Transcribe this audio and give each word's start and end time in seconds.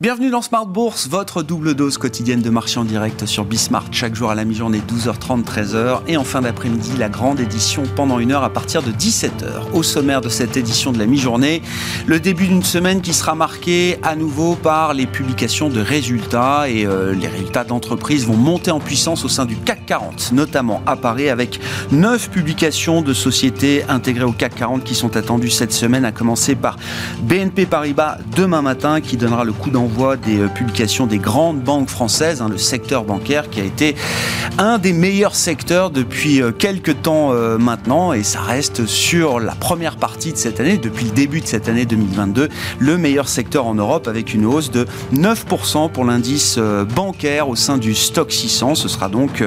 Bienvenue 0.00 0.30
dans 0.30 0.42
Smart 0.42 0.64
Bourse, 0.64 1.08
votre 1.08 1.42
double 1.42 1.74
dose 1.74 1.98
quotidienne 1.98 2.40
de 2.40 2.50
marché 2.50 2.78
en 2.78 2.84
direct 2.84 3.26
sur 3.26 3.44
Bismart, 3.44 3.86
chaque 3.90 4.14
jour 4.14 4.30
à 4.30 4.36
la 4.36 4.44
mi-journée 4.44 4.78
12h30, 4.78 5.42
13h 5.42 6.02
et 6.06 6.16
en 6.16 6.22
fin 6.22 6.40
d'après-midi 6.40 6.92
la 6.96 7.08
grande 7.08 7.40
édition 7.40 7.82
pendant 7.96 8.20
une 8.20 8.30
heure 8.30 8.44
à 8.44 8.50
partir 8.50 8.84
de 8.84 8.92
17h. 8.92 9.72
Au 9.74 9.82
sommaire 9.82 10.20
de 10.20 10.28
cette 10.28 10.56
édition 10.56 10.92
de 10.92 11.00
la 11.00 11.06
mi-journée, 11.06 11.62
le 12.06 12.20
début 12.20 12.46
d'une 12.46 12.62
semaine 12.62 13.00
qui 13.00 13.12
sera 13.12 13.34
marquée 13.34 13.98
à 14.04 14.14
nouveau 14.14 14.54
par 14.54 14.94
les 14.94 15.08
publications 15.08 15.68
de 15.68 15.80
résultats 15.80 16.70
et 16.70 16.86
euh, 16.86 17.12
les 17.12 17.26
résultats 17.26 17.64
d'entreprises 17.64 18.24
vont 18.24 18.36
monter 18.36 18.70
en 18.70 18.78
puissance 18.78 19.24
au 19.24 19.28
sein 19.28 19.46
du 19.46 19.56
CAC 19.56 19.84
40, 19.86 20.30
notamment 20.30 20.80
à 20.86 20.94
Paris 20.94 21.28
avec 21.28 21.58
neuf 21.90 22.30
publications 22.30 23.02
de 23.02 23.12
sociétés 23.12 23.82
intégrées 23.88 24.26
au 24.26 24.30
CAC 24.30 24.54
40 24.54 24.84
qui 24.84 24.94
sont 24.94 25.16
attendues 25.16 25.50
cette 25.50 25.72
semaine, 25.72 26.04
à 26.04 26.12
commencer 26.12 26.54
par 26.54 26.76
BNP 27.22 27.66
Paribas 27.66 28.18
demain 28.36 28.62
matin 28.62 29.00
qui 29.00 29.16
donnera 29.16 29.42
le 29.42 29.52
coup 29.52 29.70
d'envoi 29.70 29.87
voit 29.88 30.16
des 30.16 30.38
euh, 30.38 30.48
publications 30.48 31.06
des 31.06 31.18
grandes 31.18 31.60
banques 31.60 31.88
françaises, 31.88 32.42
hein, 32.42 32.48
le 32.48 32.58
secteur 32.58 33.04
bancaire 33.04 33.50
qui 33.50 33.60
a 33.60 33.64
été 33.64 33.96
un 34.58 34.78
des 34.78 34.92
meilleurs 34.92 35.34
secteurs 35.34 35.90
depuis 35.90 36.42
euh, 36.42 36.52
quelques 36.52 37.02
temps 37.02 37.32
euh, 37.32 37.58
maintenant 37.58 38.12
et 38.12 38.22
ça 38.22 38.40
reste 38.40 38.86
sur 38.86 39.40
la 39.40 39.54
première 39.54 39.96
partie 39.96 40.32
de 40.32 40.36
cette 40.36 40.60
année, 40.60 40.78
depuis 40.78 41.06
le 41.06 41.12
début 41.12 41.40
de 41.40 41.46
cette 41.46 41.68
année 41.68 41.86
2022, 41.86 42.48
le 42.78 42.98
meilleur 42.98 43.28
secteur 43.28 43.66
en 43.66 43.74
Europe 43.74 44.08
avec 44.08 44.34
une 44.34 44.44
hausse 44.44 44.70
de 44.70 44.86
9% 45.14 45.90
pour 45.90 46.04
l'indice 46.04 46.58
bancaire 46.94 47.48
au 47.48 47.56
sein 47.56 47.78
du 47.78 47.94
stock 47.94 48.30
600. 48.30 48.74
Ce 48.74 48.88
sera 48.88 49.08
donc 49.08 49.44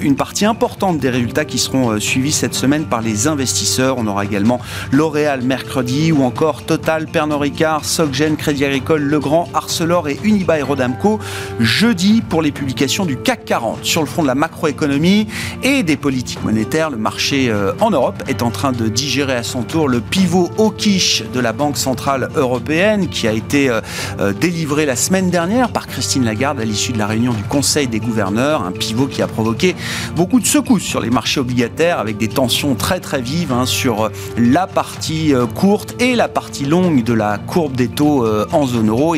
une 0.00 0.16
partie 0.16 0.44
importante 0.44 0.98
des 0.98 1.10
résultats 1.10 1.44
qui 1.44 1.58
seront 1.58 1.98
suivis 1.98 2.32
cette 2.32 2.54
semaine 2.54 2.84
par 2.84 3.00
les 3.00 3.26
investisseurs. 3.26 3.96
On 3.98 4.06
aura 4.06 4.24
également 4.24 4.60
L'Oréal 4.92 5.42
mercredi 5.42 6.12
ou 6.12 6.22
encore 6.22 6.62
Total, 6.62 7.06
Pernod 7.06 7.40
Ricard, 7.40 7.84
Soggen, 7.84 8.36
Crédit 8.36 8.64
Agricole, 8.64 9.02
Legrand, 9.02 9.48
Arsenal 9.54 9.71
Arcelor 9.72 10.08
et 10.08 10.18
Unibail 10.22 10.60
Rodamco 10.60 11.18
jeudi 11.58 12.20
pour 12.20 12.42
les 12.42 12.52
publications 12.52 13.06
du 13.06 13.16
CAC 13.16 13.46
40. 13.46 13.78
Sur 13.86 14.02
le 14.02 14.06
front 14.06 14.20
de 14.20 14.26
la 14.26 14.34
macroéconomie 14.34 15.26
et 15.62 15.82
des 15.82 15.96
politiques 15.96 16.44
monétaires, 16.44 16.90
le 16.90 16.98
marché 16.98 17.48
euh, 17.48 17.72
en 17.80 17.90
Europe 17.90 18.22
est 18.28 18.42
en 18.42 18.50
train 18.50 18.72
de 18.72 18.88
digérer 18.88 19.34
à 19.34 19.42
son 19.42 19.62
tour 19.62 19.88
le 19.88 20.00
pivot 20.00 20.50
au 20.58 20.70
quiche 20.70 21.22
de 21.32 21.40
la 21.40 21.54
Banque 21.54 21.78
Centrale 21.78 22.28
Européenne 22.36 23.08
qui 23.08 23.26
a 23.26 23.32
été 23.32 23.70
euh, 23.70 23.80
euh, 24.20 24.34
délivré 24.34 24.84
la 24.84 24.94
semaine 24.94 25.30
dernière 25.30 25.72
par 25.72 25.86
Christine 25.86 26.26
Lagarde 26.26 26.60
à 26.60 26.66
l'issue 26.66 26.92
de 26.92 26.98
la 26.98 27.06
réunion 27.06 27.32
du 27.32 27.42
Conseil 27.44 27.86
des 27.88 28.00
gouverneurs. 28.00 28.62
Un 28.62 28.72
pivot 28.72 29.06
qui 29.06 29.22
a 29.22 29.26
provoqué 29.26 29.74
beaucoup 30.14 30.38
de 30.38 30.46
secousses 30.46 30.82
sur 30.82 31.00
les 31.00 31.08
marchés 31.08 31.40
obligataires 31.40 31.98
avec 31.98 32.18
des 32.18 32.28
tensions 32.28 32.74
très 32.74 33.00
très 33.00 33.22
vives 33.22 33.52
hein, 33.52 33.64
sur 33.64 34.10
la 34.36 34.66
partie 34.66 35.32
courte 35.54 35.94
et 35.98 36.14
la 36.14 36.28
partie 36.28 36.66
longue 36.66 37.04
de 37.04 37.14
la 37.14 37.38
courbe 37.38 37.74
des 37.74 37.88
taux 37.88 38.26
en 38.52 38.66
zone 38.66 38.90
euro 38.90 39.14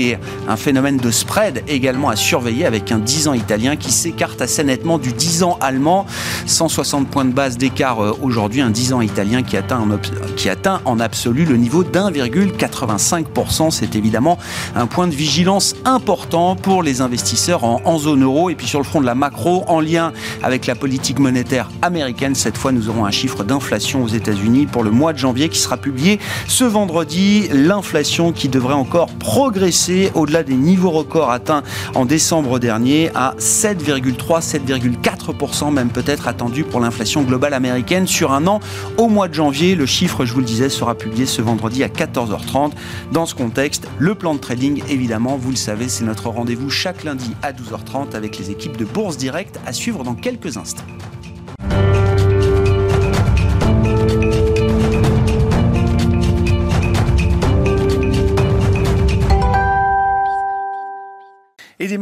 un 0.48 0.56
phénomène 0.56 0.96
de 0.96 1.10
spread 1.10 1.62
également 1.68 2.08
à 2.08 2.16
surveiller 2.16 2.66
avec 2.66 2.92
un 2.92 2.98
10 2.98 3.28
ans 3.28 3.34
italien 3.34 3.76
qui 3.76 3.92
s'écarte 3.92 4.40
assez 4.42 4.64
nettement 4.64 4.98
du 4.98 5.12
10 5.12 5.42
ans 5.42 5.58
allemand. 5.60 6.06
160 6.46 7.08
points 7.08 7.24
de 7.24 7.32
base 7.32 7.56
d'écart 7.56 8.02
euh, 8.02 8.16
aujourd'hui, 8.22 8.60
un 8.60 8.70
10 8.70 8.92
ans 8.92 9.00
italien 9.00 9.42
qui 9.42 9.56
atteint 9.56 9.78
en, 9.80 9.98
qui 10.36 10.48
atteint 10.48 10.80
en 10.84 11.00
absolu 11.00 11.44
le 11.44 11.56
niveau 11.56 11.84
d'1,85%. 11.84 13.70
C'est 13.70 13.96
évidemment 13.96 14.38
un 14.74 14.86
point 14.86 15.06
de 15.06 15.14
vigilance 15.14 15.74
important 15.84 16.56
pour 16.56 16.82
les 16.82 17.00
investisseurs 17.00 17.64
en, 17.64 17.80
en 17.84 17.98
zone 17.98 18.22
euro. 18.22 18.50
Et 18.50 18.54
puis 18.54 18.66
sur 18.66 18.78
le 18.78 18.84
front 18.84 19.00
de 19.00 19.06
la 19.06 19.14
macro, 19.14 19.64
en 19.68 19.80
lien 19.80 20.12
avec 20.42 20.66
la 20.66 20.74
politique 20.74 21.18
monétaire 21.18 21.70
américaine, 21.82 22.34
cette 22.34 22.58
fois 22.58 22.72
nous 22.72 22.88
aurons 22.88 23.04
un 23.04 23.10
chiffre 23.10 23.44
d'inflation 23.44 24.02
aux 24.02 24.08
États-Unis 24.08 24.66
pour 24.66 24.82
le 24.82 24.90
mois 24.90 25.12
de 25.12 25.18
janvier 25.18 25.48
qui 25.48 25.58
sera 25.58 25.76
publié 25.76 26.18
ce 26.48 26.64
vendredi. 26.64 27.48
L'inflation 27.52 28.32
qui 28.32 28.48
devrait 28.48 28.74
encore 28.74 29.08
progresser 29.18 30.10
au-delà 30.14 30.33
des 30.42 30.54
niveaux 30.54 30.90
records 30.90 31.30
atteints 31.30 31.62
en 31.94 32.04
décembre 32.04 32.58
dernier 32.58 33.10
à 33.14 33.34
7,3, 33.38 34.42
7,4%, 34.42 35.72
même 35.72 35.90
peut-être 35.90 36.28
attendu 36.28 36.64
pour 36.64 36.80
l'inflation 36.80 37.22
globale 37.22 37.54
américaine 37.54 38.06
sur 38.06 38.32
un 38.32 38.46
an 38.46 38.60
au 38.98 39.08
mois 39.08 39.28
de 39.28 39.34
janvier. 39.34 39.74
Le 39.74 39.86
chiffre, 39.86 40.24
je 40.24 40.32
vous 40.32 40.40
le 40.40 40.46
disais, 40.46 40.68
sera 40.68 40.94
publié 40.94 41.26
ce 41.26 41.42
vendredi 41.42 41.84
à 41.84 41.88
14h30. 41.88 42.72
Dans 43.12 43.26
ce 43.26 43.34
contexte, 43.34 43.86
le 43.98 44.14
plan 44.14 44.34
de 44.34 44.40
trading, 44.40 44.82
évidemment, 44.88 45.36
vous 45.36 45.50
le 45.50 45.56
savez, 45.56 45.88
c'est 45.88 46.04
notre 46.04 46.28
rendez-vous 46.28 46.70
chaque 46.70 47.04
lundi 47.04 47.34
à 47.42 47.52
12h30 47.52 48.14
avec 48.14 48.38
les 48.38 48.50
équipes 48.50 48.76
de 48.76 48.84
Bourse 48.84 49.16
Direct 49.16 49.60
à 49.66 49.72
suivre 49.72 50.04
dans 50.04 50.14
quelques 50.14 50.56
instants. 50.56 50.84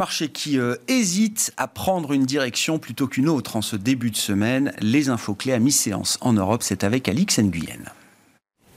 Marchés 0.02 0.30
qui 0.30 0.58
euh, 0.58 0.74
hésitent 0.88 1.52
à 1.56 1.68
prendre 1.68 2.12
une 2.12 2.26
direction 2.26 2.80
plutôt 2.80 3.06
qu'une 3.06 3.28
autre 3.28 3.54
en 3.54 3.62
ce 3.62 3.76
début 3.76 4.10
de 4.10 4.16
semaine. 4.16 4.72
Les 4.80 5.10
infos 5.10 5.36
clés 5.36 5.52
à 5.52 5.60
mi-séance 5.60 6.18
en 6.22 6.32
Europe, 6.32 6.64
c'est 6.64 6.82
avec 6.82 7.08
Alix 7.08 7.38
Nguyen. 7.38 7.84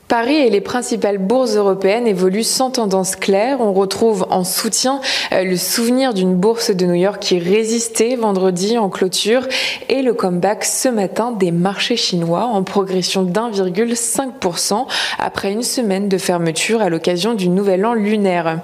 Paris 0.08 0.36
et 0.36 0.52
les 0.52 0.62
principales 0.62 1.18
bourses 1.18 1.56
européennes 1.56 2.06
évoluent 2.06 2.44
sans 2.44 2.70
tendance 2.70 3.16
claire. 3.16 3.60
On 3.60 3.74
retrouve 3.74 4.28
en 4.30 4.44
soutien 4.44 5.02
euh, 5.32 5.44
le 5.44 5.58
souvenir 5.58 6.14
d'une 6.14 6.36
bourse 6.36 6.70
de 6.70 6.86
New 6.86 6.94
York 6.94 7.18
qui 7.20 7.40
résistait 7.40 8.16
vendredi 8.16 8.78
en 8.78 8.90
clôture 8.90 9.48
et 9.90 10.04
le 10.04 10.14
comeback 10.14 10.64
ce 10.64 10.90
matin 10.90 11.32
des 11.32 11.52
marchés 11.52 11.98
chinois 11.98 12.44
en 12.46 12.62
progression 12.62 13.24
d'1,5% 13.24 14.86
après 15.18 15.52
une 15.52 15.64
semaine 15.64 16.08
de 16.08 16.20
fermeture 16.20 16.84
à 16.84 16.90
l'occasion 16.90 17.34
du 17.34 17.50
nouvel 17.50 17.84
an 17.84 17.96
lunaire. 17.96 18.60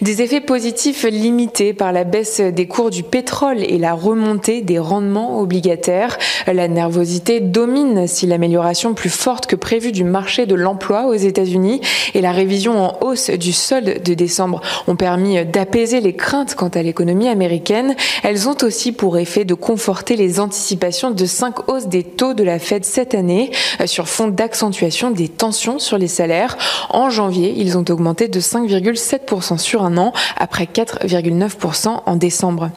Des 0.00 0.22
effets 0.22 0.40
positifs 0.40 1.04
limités 1.04 1.72
par 1.72 1.92
la 1.92 2.02
baisse 2.02 2.40
des 2.40 2.66
cours 2.66 2.90
du 2.90 3.04
pétrole 3.04 3.62
et 3.62 3.78
la 3.78 3.92
remontée 3.92 4.60
des 4.60 4.80
rendements 4.80 5.38
obligataires. 5.40 6.18
La 6.48 6.66
nervosité 6.66 7.38
domine 7.38 8.08
si 8.08 8.26
l'amélioration 8.26 8.94
plus 8.94 9.10
forte 9.10 9.46
que 9.46 9.56
prévue 9.56 9.92
du 9.92 10.02
marché 10.02 10.46
de 10.46 10.54
l'emploi 10.56 10.79
aux 10.88 11.14
États-Unis 11.14 11.80
et 12.14 12.20
la 12.20 12.32
révision 12.32 12.82
en 12.82 12.98
hausse 13.00 13.30
du 13.30 13.52
solde 13.52 14.02
de 14.02 14.14
décembre 14.14 14.60
ont 14.86 14.96
permis 14.96 15.44
d'apaiser 15.44 16.00
les 16.00 16.14
craintes 16.14 16.54
quant 16.54 16.68
à 16.68 16.82
l'économie 16.82 17.28
américaine. 17.28 17.94
Elles 18.22 18.48
ont 18.48 18.56
aussi 18.62 18.92
pour 18.92 19.18
effet 19.18 19.44
de 19.44 19.54
conforter 19.54 20.16
les 20.16 20.40
anticipations 20.40 21.10
de 21.10 21.26
cinq 21.26 21.68
hausses 21.68 21.86
des 21.86 22.02
taux 22.02 22.34
de 22.34 22.42
la 22.42 22.58
Fed 22.58 22.84
cette 22.84 23.14
année 23.14 23.50
euh, 23.80 23.86
sur 23.86 24.08
fond 24.08 24.28
d'accentuation 24.28 25.10
des 25.10 25.28
tensions 25.28 25.78
sur 25.78 25.98
les 25.98 26.08
salaires. 26.08 26.56
En 26.88 27.10
janvier, 27.10 27.54
ils 27.56 27.78
ont 27.78 27.84
augmenté 27.88 28.28
de 28.28 28.40
5,7% 28.40 29.58
sur 29.58 29.84
un 29.84 29.96
an 29.96 30.12
après 30.36 30.64
4,9% 30.64 32.00
en 32.04 32.16
décembre. 32.16 32.70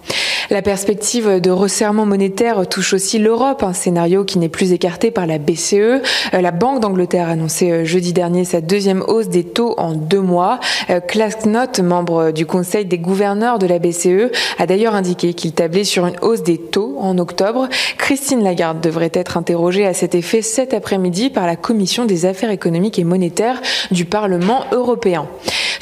La 0.49 0.61
perspective 0.61 1.39
de 1.39 1.51
resserrement 1.51 2.05
monétaire 2.05 2.67
touche 2.67 2.93
aussi 2.93 3.17
l'Europe, 3.17 3.63
un 3.63 3.73
scénario 3.73 4.25
qui 4.25 4.39
n'est 4.39 4.49
plus 4.49 4.73
écarté 4.73 5.09
par 5.09 5.25
la 5.25 5.37
BCE. 5.37 5.73
Euh, 5.73 6.01
la 6.33 6.51
Banque 6.51 6.81
d'Angleterre 6.81 7.29
a 7.29 7.31
annoncé 7.31 7.71
euh, 7.71 7.85
jeudi 7.85 8.11
dernier 8.11 8.43
sa 8.43 8.59
deuxième 8.59 9.03
hausse 9.07 9.29
des 9.29 9.43
taux 9.43 9.73
en 9.77 9.93
deux 9.93 10.19
mois. 10.19 10.59
Euh, 10.89 10.99
Clasknot, 10.99 11.81
membre 11.81 12.31
du 12.31 12.45
conseil 12.45 12.85
des 12.85 12.97
gouverneurs 12.97 13.57
de 13.57 13.67
la 13.67 13.79
BCE, 13.79 14.31
a 14.59 14.65
d'ailleurs 14.65 14.95
indiqué 14.95 15.33
qu'il 15.33 15.53
tablait 15.53 15.85
sur 15.85 16.05
une 16.05 16.19
hausse 16.21 16.43
des 16.43 16.57
taux 16.57 16.97
en 16.99 17.17
octobre. 17.17 17.69
Christine 17.97 18.43
Lagarde 18.43 18.81
devrait 18.81 19.11
être 19.13 19.37
interrogée 19.37 19.85
à 19.85 19.93
cet 19.93 20.13
effet 20.13 20.41
cet 20.41 20.73
après-midi 20.73 21.29
par 21.29 21.47
la 21.47 21.55
Commission 21.55 22.05
des 22.05 22.25
affaires 22.25 22.51
économiques 22.51 22.99
et 22.99 23.05
monétaires 23.05 23.61
du 23.91 24.05
Parlement 24.05 24.65
européen. 24.71 25.27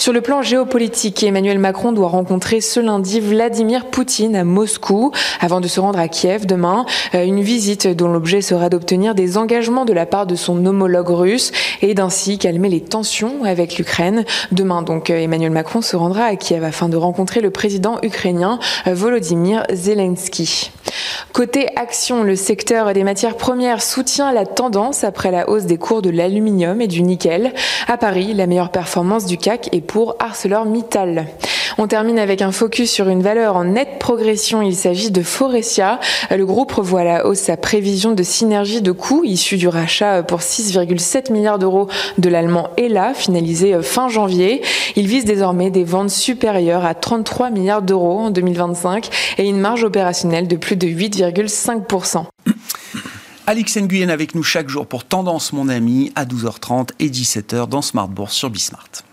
Sur 0.01 0.13
le 0.13 0.21
plan 0.21 0.41
géopolitique, 0.41 1.21
Emmanuel 1.21 1.59
Macron 1.59 1.91
doit 1.91 2.07
rencontrer 2.07 2.59
ce 2.59 2.79
lundi 2.79 3.19
Vladimir 3.19 3.85
Poutine 3.85 4.35
à 4.35 4.43
Moscou 4.51 5.11
avant 5.39 5.61
de 5.61 5.67
se 5.67 5.79
rendre 5.79 5.99
à 5.99 6.07
Kiev 6.07 6.45
demain. 6.45 6.85
Euh, 7.15 7.23
une 7.23 7.41
visite 7.41 7.87
dont 7.87 8.07
l'objet 8.07 8.41
sera 8.41 8.69
d'obtenir 8.69 9.15
des 9.15 9.37
engagements 9.37 9.85
de 9.85 9.93
la 9.93 10.05
part 10.05 10.27
de 10.27 10.35
son 10.35 10.65
homologue 10.65 11.09
russe 11.09 11.51
et 11.81 11.95
ainsi 11.99 12.37
calmer 12.37 12.69
les 12.69 12.81
tensions 12.81 13.43
avec 13.43 13.77
l'Ukraine. 13.77 14.25
Demain, 14.51 14.81
donc, 14.81 15.09
Emmanuel 15.09 15.51
Macron 15.51 15.81
se 15.81 15.95
rendra 15.95 16.25
à 16.25 16.35
Kiev 16.35 16.63
afin 16.63 16.89
de 16.89 16.97
rencontrer 16.97 17.41
le 17.41 17.49
président 17.49 17.97
ukrainien 18.03 18.59
Volodymyr 18.85 19.63
Zelensky. 19.73 20.71
Côté 21.33 21.67
action, 21.77 22.23
le 22.23 22.35
secteur 22.35 22.91
des 22.93 23.03
matières 23.03 23.37
premières 23.37 23.81
soutient 23.81 24.33
la 24.33 24.45
tendance 24.45 25.03
après 25.03 25.31
la 25.31 25.49
hausse 25.49 25.63
des 25.63 25.77
cours 25.77 26.01
de 26.01 26.09
l'aluminium 26.09 26.81
et 26.81 26.87
du 26.87 27.03
nickel. 27.03 27.53
À 27.87 27.97
Paris, 27.97 28.33
la 28.33 28.47
meilleure 28.47 28.71
performance 28.71 29.25
du 29.25 29.37
CAC 29.37 29.69
est 29.71 29.81
pour 29.81 30.15
ArcelorMittal. 30.19 31.27
On 31.77 31.87
termine 31.87 32.19
avec 32.19 32.41
un 32.41 32.51
focus 32.51 32.91
sur 32.91 33.09
une 33.09 33.21
valeur 33.21 33.55
en 33.55 33.65
nette 33.65 33.99
progression. 33.99 34.61
Il 34.61 34.75
s'agit 34.75 35.11
de 35.11 35.21
Forestia. 35.21 35.99
Le 36.29 36.45
groupe 36.45 36.71
revoit 36.71 37.03
la 37.03 37.25
hausse 37.25 37.39
sa 37.39 37.57
prévision 37.57 38.11
de 38.11 38.23
synergie 38.23 38.81
de 38.81 38.91
coûts 38.91 39.23
issue 39.23 39.57
du 39.57 39.67
rachat 39.67 40.23
pour 40.23 40.39
6,7 40.39 41.31
milliards 41.31 41.59
d'euros 41.59 41.87
de 42.17 42.29
l'allemand 42.29 42.69
ELA, 42.77 43.13
finalisé 43.13 43.81
fin 43.81 44.09
janvier. 44.09 44.61
Il 44.95 45.07
vise 45.07 45.25
désormais 45.25 45.71
des 45.71 45.83
ventes 45.83 46.09
supérieures 46.09 46.85
à 46.85 46.93
33 46.93 47.49
milliards 47.49 47.81
d'euros 47.81 48.19
en 48.19 48.29
2025 48.29 49.09
et 49.37 49.47
une 49.47 49.59
marge 49.59 49.83
opérationnelle 49.83 50.47
de 50.47 50.55
plus 50.55 50.75
de 50.75 50.87
8,5%. 50.87 52.25
Alix 53.47 53.77
Nguyen 53.77 54.09
avec 54.09 54.35
nous 54.35 54.43
chaque 54.43 54.69
jour 54.69 54.85
pour 54.87 55.03
Tendance 55.03 55.51
mon 55.51 55.67
ami 55.67 56.11
à 56.15 56.25
12h30 56.25 56.89
et 56.99 57.09
17h 57.09 57.67
dans 57.67 57.81
Smart 57.81 58.07
Bourse 58.07 58.35
sur 58.35 58.49
Bismart. 58.49 59.10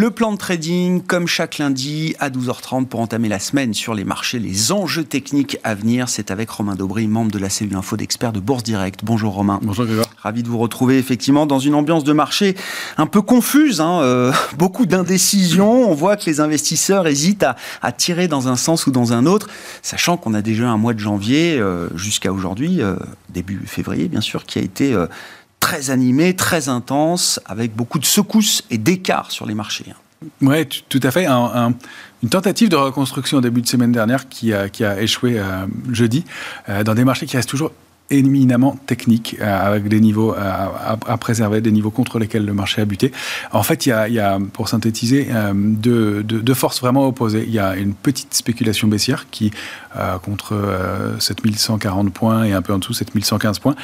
Le 0.00 0.12
plan 0.12 0.30
de 0.30 0.36
trading, 0.36 1.02
comme 1.02 1.26
chaque 1.26 1.58
lundi 1.58 2.14
à 2.20 2.30
12h30 2.30 2.86
pour 2.86 3.00
entamer 3.00 3.28
la 3.28 3.40
semaine 3.40 3.74
sur 3.74 3.94
les 3.94 4.04
marchés, 4.04 4.38
les 4.38 4.70
enjeux 4.70 5.02
techniques 5.02 5.58
à 5.64 5.74
venir, 5.74 6.08
c'est 6.08 6.30
avec 6.30 6.48
Romain 6.50 6.76
Daubry, 6.76 7.08
membre 7.08 7.32
de 7.32 7.38
la 7.40 7.50
cellule 7.50 7.74
info 7.74 7.96
d'experts 7.96 8.32
de 8.32 8.38
Bourse 8.38 8.62
Direct. 8.62 9.00
Bonjour 9.02 9.34
Romain. 9.34 9.58
Bonjour 9.60 9.86
Grégoire. 9.86 10.06
Ravi 10.18 10.44
de 10.44 10.48
vous 10.48 10.58
retrouver 10.58 10.98
effectivement 10.98 11.46
dans 11.46 11.58
une 11.58 11.74
ambiance 11.74 12.04
de 12.04 12.12
marché 12.12 12.54
un 12.96 13.06
peu 13.06 13.22
confuse, 13.22 13.80
hein, 13.80 14.00
euh, 14.02 14.32
beaucoup 14.56 14.86
d'indécision. 14.86 15.90
On 15.90 15.94
voit 15.94 16.16
que 16.16 16.26
les 16.26 16.38
investisseurs 16.38 17.08
hésitent 17.08 17.46
à, 17.82 17.90
tirer 17.90 18.28
dans 18.28 18.46
un 18.46 18.54
sens 18.54 18.86
ou 18.86 18.92
dans 18.92 19.12
un 19.12 19.26
autre, 19.26 19.48
sachant 19.82 20.16
qu'on 20.16 20.32
a 20.32 20.42
déjà 20.42 20.68
un 20.68 20.76
mois 20.76 20.94
de 20.94 21.00
janvier 21.00 21.58
euh, 21.58 21.88
jusqu'à 21.96 22.32
aujourd'hui, 22.32 22.82
euh, 22.82 22.94
début 23.30 23.60
février 23.66 24.06
bien 24.06 24.20
sûr, 24.20 24.46
qui 24.46 24.60
a 24.60 24.62
été 24.62 24.96
très 25.68 25.90
animé, 25.90 26.34
très 26.34 26.70
intense, 26.70 27.40
avec 27.44 27.76
beaucoup 27.76 27.98
de 27.98 28.06
secousses 28.06 28.64
et 28.70 28.78
d'écarts 28.78 29.30
sur 29.30 29.44
les 29.44 29.54
marchés. 29.54 29.84
Oui, 30.40 30.66
tout 30.88 31.00
à 31.02 31.10
fait. 31.10 31.26
une 31.26 32.30
tentative 32.30 32.70
de 32.70 32.76
reconstruction 32.76 33.36
au 33.36 33.40
début 33.42 33.60
de 33.60 33.68
semaine 33.68 33.92
dernière 33.92 34.30
qui 34.30 34.54
a, 34.54 34.70
qui 34.70 34.82
a 34.82 34.98
échoué 35.02 35.38
euh, 35.38 35.66
jeudi, 35.92 36.24
euh, 36.70 36.82
dans 36.84 36.94
des 36.94 37.04
marchés 37.04 37.26
qui 37.26 37.36
restent 37.36 37.50
toujours 37.50 37.72
éminemment 38.10 38.78
technique, 38.86 39.36
euh, 39.40 39.66
avec 39.66 39.88
des 39.88 40.00
niveaux 40.00 40.34
euh, 40.34 40.66
à, 41.06 41.16
préserver, 41.18 41.60
des 41.60 41.70
niveaux 41.70 41.90
contre 41.90 42.18
lesquels 42.18 42.44
le 42.44 42.54
marché 42.54 42.80
a 42.80 42.84
buté. 42.84 43.12
En 43.52 43.62
fait, 43.62 43.86
il 43.86 43.90
y 43.90 43.92
a, 43.92 44.08
il 44.08 44.14
y 44.14 44.20
a 44.20 44.38
pour 44.52 44.68
synthétiser, 44.68 45.28
euh, 45.30 45.52
deux, 45.54 46.22
deux, 46.22 46.54
forces 46.54 46.80
vraiment 46.80 47.06
opposées. 47.06 47.44
Il 47.46 47.52
y 47.52 47.58
a 47.58 47.76
une 47.76 47.94
petite 47.94 48.34
spéculation 48.34 48.88
baissière 48.88 49.26
qui, 49.30 49.52
contre 50.22 50.56
7140 51.18 52.12
points 52.12 52.44
et 52.44 52.52
un 52.52 52.62
peu 52.62 52.72
en 52.72 52.78
dessous 52.78 52.92
7115 52.92 53.58
points, 53.58 53.74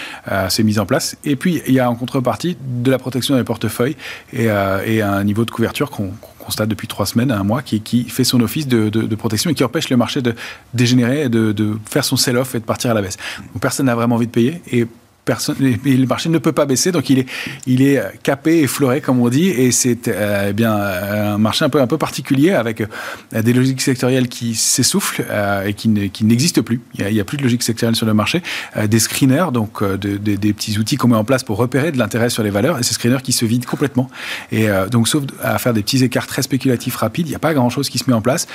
s'est 0.49 0.63
mise 0.63 0.79
en 0.79 0.87
place. 0.87 1.17
Et 1.25 1.37
puis, 1.37 1.63
il 1.67 1.75
y 1.75 1.81
a 1.81 1.91
en 1.91 1.95
contrepartie 1.95 2.57
de 2.61 2.91
la 2.91 2.99
protection 2.99 3.37
des 3.37 3.45
portefeuilles 3.45 3.97
et, 4.33 4.45
et 4.87 5.03
un 5.03 5.25
niveau 5.25 5.45
de 5.45 5.51
couverture 5.51 5.91
qu'on 5.91 6.13
constate 6.45 6.69
depuis 6.69 6.89
trois 6.89 7.07
semaines 7.07 7.31
un 7.31 7.43
mois, 7.43 7.63
qui, 7.63 8.05
fait 8.09 8.25
son 8.25 8.41
office 8.41 8.69
de, 8.69 8.89
de, 8.89 9.15
protection 9.17 9.51
et 9.51 9.55
qui 9.55 9.65
empêche 9.65 9.89
le 9.89 9.97
marché 9.97 10.23
de 10.23 10.35
dégénérer, 10.75 11.29
de, 11.29 11.53
de 11.53 11.77
faire 11.87 12.05
son 12.05 12.17
sell-off 12.17 12.55
et 12.55 12.61
de 12.61 12.65
partir 12.65 12.91
à 12.91 12.95
la 12.95 13.03
baisse. 13.03 13.17
Donc 13.53 13.61
personne 13.61 13.87
n'a 13.87 13.95
vraiment 13.95 14.17
envie 14.17 14.27
de 14.27 14.33
payer. 14.33 14.61
Et 14.71 14.87
personne, 15.25 15.57
le 15.61 16.07
marché 16.07 16.29
ne 16.29 16.39
peut 16.39 16.53
pas 16.53 16.67
baisser, 16.67 16.93
donc 16.93 17.11
il 17.11 17.19
est, 17.19 17.27
est 17.67 18.23
capé 18.23 18.61
et 18.61 18.67
floré, 18.67 19.01
comme 19.01 19.21
on 19.21 19.29
dit, 19.29 19.49
et 19.49 19.73
c'est 19.73 20.09
euh, 20.09 20.49
eh 20.51 20.53
bien 20.53 20.75
un 20.75 21.39
marché 21.39 21.65
un 21.65 21.69
peu, 21.69 21.81
un 21.81 21.87
peu 21.87 21.99
particulier 21.99 22.53
avec 22.53 22.81
euh, 22.81 23.43
des 23.43 23.53
logiques 23.53 23.81
sectorielles 23.81 24.29
qui 24.29 24.55
s'essoufflent 24.55 25.25
euh, 25.29 25.67
et 25.67 25.75
qui, 25.75 25.89
n'existent 25.89 26.63
plus. 26.63 26.81
Il 26.99 27.07
n'y 27.07 27.21
a, 27.21 27.25
plus 27.25 27.37
de 27.37 27.43
logique 27.43 27.63
sectorielle 27.63 27.97
sur 27.97 28.07
le 28.07 28.15
marché. 28.15 28.43
des 28.87 28.99
screeners, 28.99 29.47
donc 29.53 29.83
des 29.99 30.53
petits 30.53 30.79
outils 30.79 30.97
qu'on 30.97 31.09
met 31.09 31.17
en 31.17 31.25
place 31.25 31.43
pour 31.43 31.57
repérer 31.57 31.93
de 31.93 31.99
l'intérêt 31.99 32.31
sur 32.31 32.43
les 32.43 32.51
valeurs, 32.51 32.79
et 32.79 32.83
ces 32.83 32.95
screeners 32.95 33.23
qui 33.23 33.33
se 33.33 33.45
vident 33.45 33.67
complètement. 33.67 34.11
Et 34.53 34.67
donc, 34.91 35.09
sauf 35.09 35.25
à 35.43 35.59
faire 35.59 35.73
des 35.73 35.83
petits 35.83 36.03
écarts 36.05 36.27
très 36.27 36.43
spéculatifs 36.43 36.97
rapides, 36.97 37.27
il 37.27 37.31
n'y 37.31 37.37
a 37.37 37.41
pas 37.41 37.55
grand-chose 37.55 37.89
qui 37.89 37.99
se 37.99 38.05
met 38.09 38.15
en 38.15 38.21
place. 38.21 38.47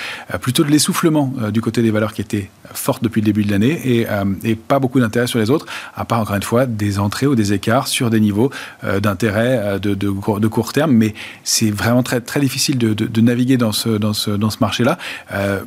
plutôt 0.41 0.63
de 0.63 0.69
l'essoufflement 0.69 1.33
du 1.51 1.61
côté 1.61 1.81
des 1.81 1.91
valeurs 1.91 2.13
qui 2.13 2.21
étaient 2.21 2.49
fortes 2.73 3.03
depuis 3.03 3.21
le 3.21 3.25
début 3.25 3.43
de 3.43 3.51
l'année, 3.51 3.79
et, 3.85 4.07
et 4.43 4.55
pas 4.55 4.79
beaucoup 4.79 4.99
d'intérêt 4.99 5.27
sur 5.27 5.39
les 5.39 5.49
autres, 5.49 5.65
à 5.95 6.05
part 6.05 6.19
encore 6.19 6.35
une 6.35 6.43
fois 6.43 6.58
des 6.65 6.99
entrées 6.99 7.27
ou 7.27 7.35
des 7.35 7.53
écarts 7.53 7.87
sur 7.87 8.09
des 8.09 8.19
niveaux 8.19 8.51
euh, 8.83 8.99
d'intérêt 8.99 9.59
euh, 9.61 9.79
de, 9.79 9.93
de, 9.93 10.47
court 10.47 10.73
terme, 10.73 10.91
mais 10.91 11.13
c'est 11.43 11.71
vraiment 11.71 12.03
très, 12.03 12.21
très 12.21 12.39
difficile 12.39 12.77
de, 12.77 13.21
naviguer 13.21 13.57
dans 13.57 13.71
ce, 13.71 13.89
dans 13.89 14.13
ce, 14.13 14.31
dans 14.31 14.49
ce 14.49 14.57
marché-là 14.61 14.97
euh, 15.33 15.61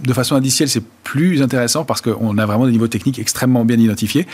de 0.00 0.12
façon 0.12 0.36
indicielle, 0.36 0.68
c'est 0.68 0.84
plus 1.02 1.42
intéressant 1.42 1.84
parce 1.84 2.00
qu'on 2.00 2.38
a 2.38 2.46
vraiment 2.46 2.66
des 2.66 2.70
niveaux 2.70 2.86
techniques 2.86 3.18
extrêmement 3.18 3.64
bien 3.64 3.78
identifiés. 3.78 4.28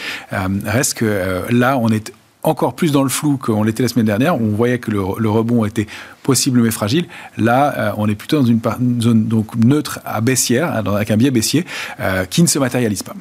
reste 0.66 0.92
que 0.92 1.42
là, 1.48 1.78
on 1.78 1.88
est 1.88 2.12
encore 2.42 2.74
plus 2.74 2.92
dans 2.92 3.02
le 3.02 3.08
flou 3.08 3.38
qu'on 3.38 3.62
l'était 3.62 3.82
la 3.82 3.88
semaine 3.88 4.04
dernière. 4.04 4.38
On 4.38 4.48
voyait 4.48 4.78
que 4.78 4.90
le, 4.90 5.00
rebond 5.00 5.64
était 5.64 5.86
possible 6.22 6.60
mais 6.60 6.70
fragile. 6.70 7.06
Là, 7.38 7.94
on 7.96 8.06
est 8.10 8.14
plutôt 8.14 8.42
dans 8.42 8.46
une, 8.46 8.60
zone 9.00 9.24
donc 9.24 9.56
neutre 9.56 10.00
à 10.04 10.20
baissière, 10.20 10.70
hein, 10.70 10.84
avec 10.94 11.10
un 11.10 11.16
biais 11.16 11.30
baissier, 11.30 11.64
qui 12.28 12.42
ne 12.42 12.46
se 12.46 12.58
matérialise 12.58 13.02
pas. 13.02 13.14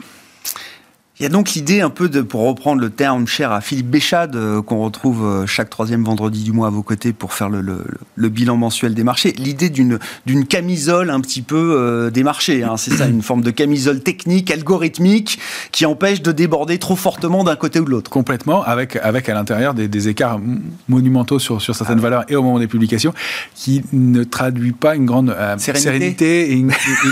Il 1.23 1.27
y 1.27 1.29
a 1.29 1.29
donc 1.29 1.51
l'idée 1.51 1.79
un 1.79 1.89
peu 1.89 2.09
de, 2.09 2.19
pour 2.19 2.41
reprendre 2.41 2.81
le 2.81 2.89
terme 2.89 3.27
cher 3.27 3.53
à 3.53 3.61
Philippe 3.61 3.89
Béchade, 3.89 4.35
euh, 4.35 4.61
qu'on 4.61 4.83
retrouve 4.83 5.23
euh, 5.25 5.45
chaque 5.45 5.69
troisième 5.69 6.03
vendredi 6.03 6.43
du 6.43 6.51
mois 6.51 6.67
à 6.67 6.69
vos 6.69 6.83
côtés 6.83 7.13
pour 7.13 7.31
faire 7.31 7.47
le, 7.47 7.61
le, 7.61 8.29
bilan 8.29 8.57
mensuel 8.57 8.93
des 8.93 9.05
marchés, 9.05 9.31
l'idée 9.37 9.69
d'une, 9.69 9.99
d'une 10.25 10.45
camisole 10.45 11.09
un 11.09 11.21
petit 11.21 11.41
peu 11.41 11.77
euh, 11.77 12.09
des 12.09 12.23
marchés. 12.23 12.63
Hein, 12.63 12.75
c'est 12.75 12.91
ça, 12.91 13.07
une 13.07 13.21
forme 13.21 13.41
de 13.41 13.51
camisole 13.51 14.01
technique, 14.01 14.51
algorithmique, 14.51 15.39
qui 15.71 15.85
empêche 15.85 16.21
de 16.21 16.33
déborder 16.33 16.77
trop 16.77 16.97
fortement 16.97 17.45
d'un 17.45 17.55
côté 17.55 17.79
ou 17.79 17.85
de 17.85 17.91
l'autre. 17.91 18.11
Complètement, 18.11 18.61
avec, 18.61 18.97
avec 18.97 19.29
à 19.29 19.33
l'intérieur 19.33 19.73
des, 19.73 19.87
des 19.87 20.09
écarts 20.09 20.41
monumentaux 20.89 21.39
sur, 21.39 21.61
sur 21.61 21.73
certaines 21.73 21.99
ah 21.99 22.01
valeurs 22.01 22.25
et 22.27 22.35
au 22.35 22.43
moment 22.43 22.59
des 22.59 22.67
publications, 22.67 23.13
qui 23.55 23.81
ne 23.93 24.25
traduit 24.25 24.73
pas 24.73 24.97
une 24.97 25.05
grande 25.05 25.33
sérénité. 25.57 26.51
et, 26.51 26.65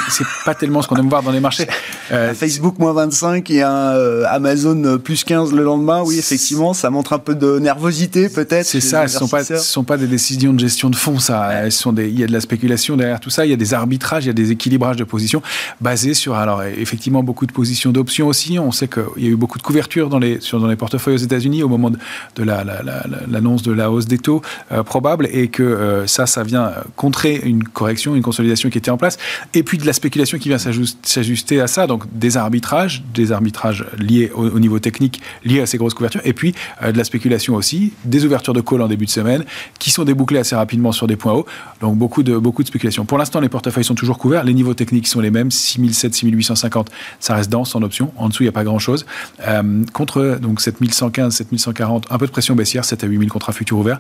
c'est 0.09 0.27
pas 0.43 0.53
tellement 0.53 0.81
ce 0.81 0.89
qu'on 0.89 0.97
aime 0.97 1.07
voir 1.07 1.23
dans 1.23 1.31
les 1.31 1.39
marchés. 1.39 1.65
Facebook 2.33 2.77
moins 2.77 2.91
25 2.91 3.49
et 3.51 3.61
un 3.61 4.00
euh, 4.01 4.25
Amazon 4.27 4.83
euh, 4.83 4.97
plus 4.97 5.23
15 5.23 5.53
le 5.53 5.63
lendemain, 5.63 6.01
oui, 6.03 6.17
effectivement, 6.17 6.73
ça 6.73 6.89
montre 6.89 7.13
un 7.13 7.19
peu 7.19 7.35
de 7.35 7.59
nervosité 7.59 8.29
peut-être. 8.29 8.65
C'est 8.65 8.81
ça, 8.81 9.07
ce 9.07 9.15
ne 9.15 9.19
sont, 9.19 9.27
pas, 9.27 9.43
sont 9.43 9.83
pas 9.83 9.97
des 9.97 10.07
décisions 10.07 10.53
de 10.53 10.59
gestion 10.59 10.89
de 10.89 10.95
fonds, 10.95 11.19
ça. 11.19 11.51
Elles 11.53 11.71
sont 11.71 11.93
des, 11.93 12.09
il 12.09 12.19
y 12.19 12.23
a 12.23 12.27
de 12.27 12.31
la 12.31 12.41
spéculation 12.41 12.97
derrière 12.97 13.19
tout 13.19 13.29
ça, 13.29 13.45
il 13.45 13.49
y 13.49 13.53
a 13.53 13.57
des 13.57 13.73
arbitrages, 13.73 14.25
il 14.25 14.27
y 14.27 14.31
a 14.31 14.33
des 14.33 14.51
équilibrages 14.51 14.97
de 14.97 15.03
positions 15.03 15.41
basés 15.79 16.13
sur, 16.13 16.35
alors 16.35 16.63
effectivement, 16.63 17.23
beaucoup 17.23 17.45
de 17.45 17.51
positions 17.51 17.91
d'options 17.91 18.27
aussi. 18.27 18.59
On 18.59 18.71
sait 18.71 18.87
qu'il 18.87 19.23
y 19.23 19.27
a 19.27 19.29
eu 19.29 19.35
beaucoup 19.35 19.57
de 19.57 19.63
couverture 19.63 20.09
dans 20.09 20.19
les, 20.19 20.39
sur, 20.41 20.59
dans 20.59 20.67
les 20.67 20.75
portefeuilles 20.75 21.15
aux 21.15 21.17
États-Unis 21.17 21.63
au 21.63 21.69
moment 21.69 21.91
de, 21.91 22.43
l'annonce 22.43 23.61
de 23.61 23.71
la 23.71 23.91
hausse 23.91 24.05
des 24.05 24.17
taux 24.17 24.41
euh, 24.71 24.83
probable 24.83 25.27
et 25.31 25.47
que 25.47 26.03
ça, 26.07 26.25
ça 26.25 26.43
vient 26.43 26.71
contrer 26.95 27.41
une 27.43 27.63
correction, 27.63 28.15
une 28.15 28.21
consolidation 28.21 28.69
qui 28.69 28.77
était 28.77 28.91
en 28.91 28.97
place. 28.97 29.17
Et 29.53 29.63
puis 29.63 29.77
de 29.77 29.85
la 29.85 29.93
spéculation 29.93 30.37
qui 30.37 30.49
vient 30.49 30.57
s'ajuster 30.57 31.61
à 31.61 31.67
ça, 31.67 31.87
donc 31.87 32.03
des 32.11 32.37
arbitrages, 32.37 33.03
des 33.13 33.31
arbitrages 33.31 33.85
liés 33.97 34.31
au, 34.33 34.59
niveau 34.59 34.79
technique, 34.79 35.21
liés 35.43 35.61
à 35.61 35.65
ces 35.65 35.77
grosses 35.77 35.93
couvertures, 35.93 36.21
et 36.23 36.33
puis 36.33 36.53
euh, 36.81 36.91
de 36.91 36.97
la 36.97 37.03
spéculation 37.03 37.55
aussi, 37.55 37.93
des 38.05 38.25
ouvertures 38.25 38.53
de 38.53 38.61
call 38.61 38.81
en 38.81 38.87
début 38.87 39.05
de 39.05 39.11
semaine, 39.11 39.43
qui 39.79 39.91
sont 39.91 40.03
débouclées 40.03 40.39
assez 40.39 40.55
rapidement 40.55 40.91
sur 40.91 41.07
des 41.07 41.15
points 41.15 41.33
hauts, 41.33 41.45
donc 41.81 41.97
beaucoup 41.97 42.23
de, 42.23 42.37
beaucoup 42.37 42.63
de 42.63 42.67
spéculation. 42.67 43.05
Pour 43.05 43.17
l'instant, 43.17 43.39
les 43.39 43.49
portefeuilles 43.49 43.83
sont 43.83 43.95
toujours 43.95 44.17
couverts, 44.17 44.43
les 44.43 44.53
niveaux 44.53 44.73
techniques 44.73 45.07
sont 45.07 45.19
les 45.19 45.31
mêmes, 45.31 45.51
6700, 45.51 46.21
6850, 46.21 46.89
ça 47.19 47.35
reste 47.35 47.51
dense 47.51 47.75
en 47.75 47.81
option, 47.81 48.13
en 48.17 48.29
dessous, 48.29 48.43
il 48.43 48.45
n'y 48.45 48.49
a 48.49 48.53
pas 48.53 48.63
grand-chose. 48.63 49.05
Euh, 49.47 49.83
contre 49.93 50.37
donc 50.41 50.61
7115, 50.61 51.35
7140, 51.35 52.07
un 52.09 52.17
peu 52.17 52.27
de 52.27 52.31
pression 52.31 52.55
baissière, 52.55 52.85
7 52.85 53.03
à 53.03 53.07
8000 53.07 53.29
contrats 53.29 53.53
futurs 53.53 53.79
ouverts 53.79 53.99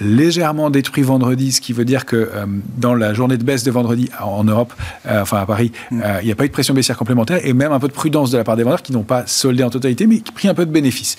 légèrement 0.00 0.70
détruit 0.70 1.02
vendredi, 1.02 1.52
ce 1.52 1.60
qui 1.60 1.72
veut 1.72 1.84
dire 1.84 2.06
que 2.06 2.16
euh, 2.16 2.46
dans 2.78 2.94
la 2.94 3.14
journée 3.14 3.36
de 3.36 3.44
baisse 3.44 3.64
de 3.64 3.70
vendredi 3.70 4.10
en 4.20 4.44
Europe, 4.44 4.72
euh, 5.06 5.22
enfin 5.22 5.38
à 5.38 5.46
Paris, 5.46 5.72
mm. 5.90 6.00
euh, 6.04 6.18
il 6.22 6.26
n'y 6.26 6.32
a 6.32 6.34
pas 6.34 6.44
eu 6.44 6.48
de 6.48 6.52
pression 6.52 6.74
baissière 6.74 6.96
complémentaire 6.96 7.40
et 7.44 7.52
même 7.52 7.72
un 7.72 7.80
peu 7.80 7.88
de 7.88 7.92
prudence 7.92 8.30
de 8.30 8.38
la 8.38 8.44
part 8.44 8.56
des 8.56 8.62
vendeurs 8.62 8.82
qui 8.82 8.92
n'ont 8.92 9.02
pas 9.02 9.26
soldé 9.26 9.62
en 9.62 9.70
totalité, 9.70 10.06
mais 10.06 10.18
qui 10.18 10.32
pris 10.32 10.48
un 10.48 10.54
peu 10.54 10.66
de 10.66 10.70
bénéfice. 10.70 11.16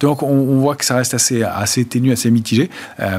Donc 0.00 0.22
on, 0.22 0.58
voit 0.58 0.76
que 0.76 0.84
ça 0.84 0.96
reste 0.96 1.14
assez, 1.14 1.42
assez 1.42 1.84
ténu, 1.84 2.12
assez 2.12 2.30
mitigé, 2.30 2.70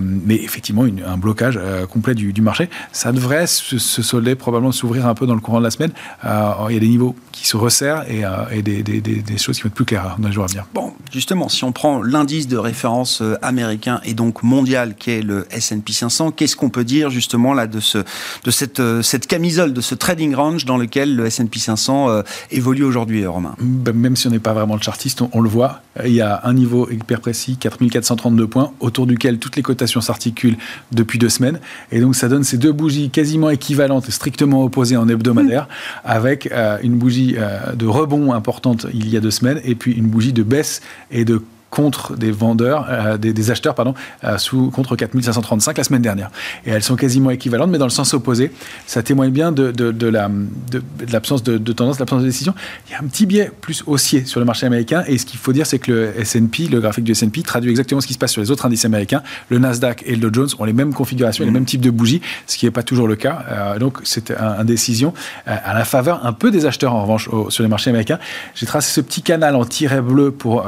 mais 0.01 0.35
effectivement 0.35 0.83
un 0.83 1.17
blocage 1.17 1.59
complet 1.89 2.15
du, 2.15 2.41
marché. 2.41 2.69
Ça 2.91 3.11
devrait 3.11 3.47
se, 3.47 3.77
solder, 3.77 4.35
probablement 4.35 4.71
s'ouvrir 4.71 5.07
un 5.07 5.13
peu 5.13 5.27
dans 5.27 5.35
le 5.35 5.41
courant 5.41 5.59
de 5.59 5.63
la 5.63 5.71
semaine. 5.71 5.91
il 6.23 6.73
y 6.73 6.77
a 6.77 6.79
des 6.79 6.87
niveaux 6.87 7.15
qui 7.31 7.47
se 7.47 7.57
resserrent 7.57 8.03
et, 8.09 8.61
des, 8.61 8.83
des, 8.83 9.37
choses 9.37 9.57
qui 9.57 9.63
vont 9.63 9.67
être 9.67 9.75
plus 9.75 9.85
claires 9.85 10.15
dans 10.17 10.27
les 10.27 10.33
jours 10.33 10.45
à 10.45 10.47
venir. 10.47 10.65
Bon, 10.73 10.93
justement, 11.15 11.49
si 11.49 11.63
on 11.63 11.71
prend 11.71 12.03
l'indice 12.03 12.47
de 12.47 12.57
référence 12.57 13.23
américain 13.41 14.01
et 14.03 14.13
donc 14.13 14.43
mondial 14.43 14.95
qui 14.95 15.11
est 15.11 15.21
le 15.21 15.47
S&P 15.51 15.93
500. 15.93 16.31
Qu'est-ce 16.31 16.55
qu'on 16.55 16.69
peut 16.69 16.83
dire 16.83 17.09
justement 17.09 17.53
là 17.53 17.67
de, 17.67 17.79
ce, 17.79 17.99
de 18.43 18.51
cette, 18.51 18.79
euh, 18.79 19.01
cette 19.01 19.27
camisole, 19.27 19.73
de 19.73 19.81
ce 19.81 19.95
trading 19.95 20.33
range 20.35 20.65
dans 20.65 20.77
lequel 20.77 21.15
le 21.15 21.25
S&P 21.25 21.59
500 21.59 22.09
euh, 22.09 22.21
évolue 22.51 22.83
aujourd'hui, 22.83 23.23
euh, 23.23 23.29
Romain? 23.29 23.55
Ben, 23.59 23.95
Même 23.95 24.15
si 24.15 24.27
on 24.27 24.31
n'est 24.31 24.39
pas 24.39 24.53
vraiment 24.53 24.75
le 24.75 24.81
chartiste, 24.81 25.21
on, 25.31 25.41
le 25.41 25.49
voit. 25.49 25.81
Il 26.05 26.13
y 26.13 26.21
a 26.21 26.41
un 26.43 26.53
niveau 26.53 26.89
hyper 26.89 27.21
précis, 27.21 27.57
4432 27.57 28.47
points, 28.47 28.71
autour 28.79 29.07
duquel 29.07 29.39
toutes 29.39 29.55
les 29.55 29.61
cotations 29.61 30.01
s'articulent 30.01 30.57
depuis 30.91 31.19
deux 31.19 31.29
semaines. 31.29 31.59
Et 31.91 31.99
donc 31.99 32.15
ça 32.15 32.27
donne 32.27 32.43
ces 32.43 32.57
deux 32.57 32.71
bougies 32.71 33.09
quasiment 33.09 33.49
équivalentes 33.49 34.09
et 34.09 34.11
strictement 34.11 34.63
opposées 34.63 34.97
en 34.97 35.07
hebdomadaire, 35.07 35.63
mmh. 35.63 35.99
avec 36.05 36.49
une 36.83 36.97
bougie 36.97 37.35
de 37.73 37.85
rebond 37.85 38.33
importante 38.33 38.87
il 38.93 39.09
y 39.09 39.17
a 39.17 39.19
deux 39.19 39.31
semaines, 39.31 39.61
et 39.63 39.75
puis 39.75 39.93
une 39.93 40.07
bougie 40.07 40.33
de 40.33 40.43
baisse 40.43 40.81
et 41.11 41.25
de 41.25 41.41
contre 41.75 42.15
des 42.15 42.31
vendeurs, 42.31 42.87
euh, 42.89 43.17
des, 43.17 43.51
acheteurs, 43.51 43.75
pardon, 43.75 43.93
euh, 44.23 44.37
sous, 44.37 44.71
contre 44.71 44.95
4535 44.95 45.77
la 45.77 45.83
semaine 45.83 46.01
dernière. 46.01 46.31
Et 46.65 46.69
elles 46.69 46.83
sont 46.83 46.95
quasiment 46.95 47.31
équivalentes, 47.31 47.69
mais 47.69 47.77
dans 47.77 47.85
le 47.85 47.91
sens 47.91 48.13
opposé. 48.13 48.51
Ça 48.87 49.03
témoigne 49.03 49.31
bien 49.31 49.51
de, 49.51 49.71
de, 49.71 50.07
la, 50.07 50.29
de, 50.29 50.81
l'absence 51.11 51.43
de, 51.43 51.57
tendance, 51.73 51.97
de 51.97 51.99
l'absence 52.01 52.21
de 52.21 52.27
décision. 52.27 52.53
Il 52.87 52.93
y 52.93 52.95
a 52.95 52.99
un 52.99 53.07
petit 53.07 53.25
biais 53.25 53.51
plus 53.59 53.83
haussier 53.87 54.23
sur 54.23 54.39
le 54.39 54.45
marché 54.45 54.65
américain. 54.65 55.03
Et 55.07 55.17
ce 55.17 55.25
qu'il 55.25 55.37
faut 55.37 55.51
dire, 55.51 55.67
c'est 55.67 55.79
que 55.79 55.91
le 55.91 56.19
S&P, 56.21 56.67
le 56.67 56.79
graphique 56.79 57.03
du 57.03 57.11
S&P, 57.11 57.41
traduit 57.41 57.71
exactement 57.71 57.99
ce 57.99 58.07
qui 58.07 58.13
se 58.13 58.19
passe 58.19 58.31
sur 58.31 58.41
les 58.41 58.51
autres 58.51 58.65
indices 58.65 58.85
américains. 58.85 59.21
Le 59.49 59.59
Nasdaq 59.59 60.03
et 60.05 60.15
le 60.15 60.31
Dow 60.31 60.33
Jones 60.33 60.49
ont 60.59 60.65
les 60.65 60.73
mêmes 60.73 60.93
configurations, 60.93 61.43
les 61.43 61.51
mêmes 61.51 61.65
types 61.65 61.81
de 61.81 61.89
bougies, 61.89 62.21
ce 62.47 62.57
qui 62.57 62.65
n'est 62.65 62.71
pas 62.71 62.83
toujours 62.83 63.09
le 63.09 63.17
cas. 63.17 63.43
Euh, 63.49 63.79
donc, 63.79 63.97
c'est 64.05 64.31
un, 64.31 64.63
décision 64.63 65.13
à 65.45 65.73
la 65.73 65.83
faveur 65.83 66.25
un 66.25 66.31
peu 66.31 66.51
des 66.51 66.65
acheteurs, 66.65 66.93
en 66.93 67.01
revanche, 67.01 67.29
sur 67.49 67.63
les 67.63 67.69
marchés 67.69 67.89
américains. 67.89 68.17
J'ai 68.55 68.65
tracé 68.65 68.93
ce 68.93 69.01
petit 69.01 69.21
canal 69.21 69.55
en 69.57 69.65
tiret 69.65 70.01
bleu 70.01 70.31
pour, 70.31 70.65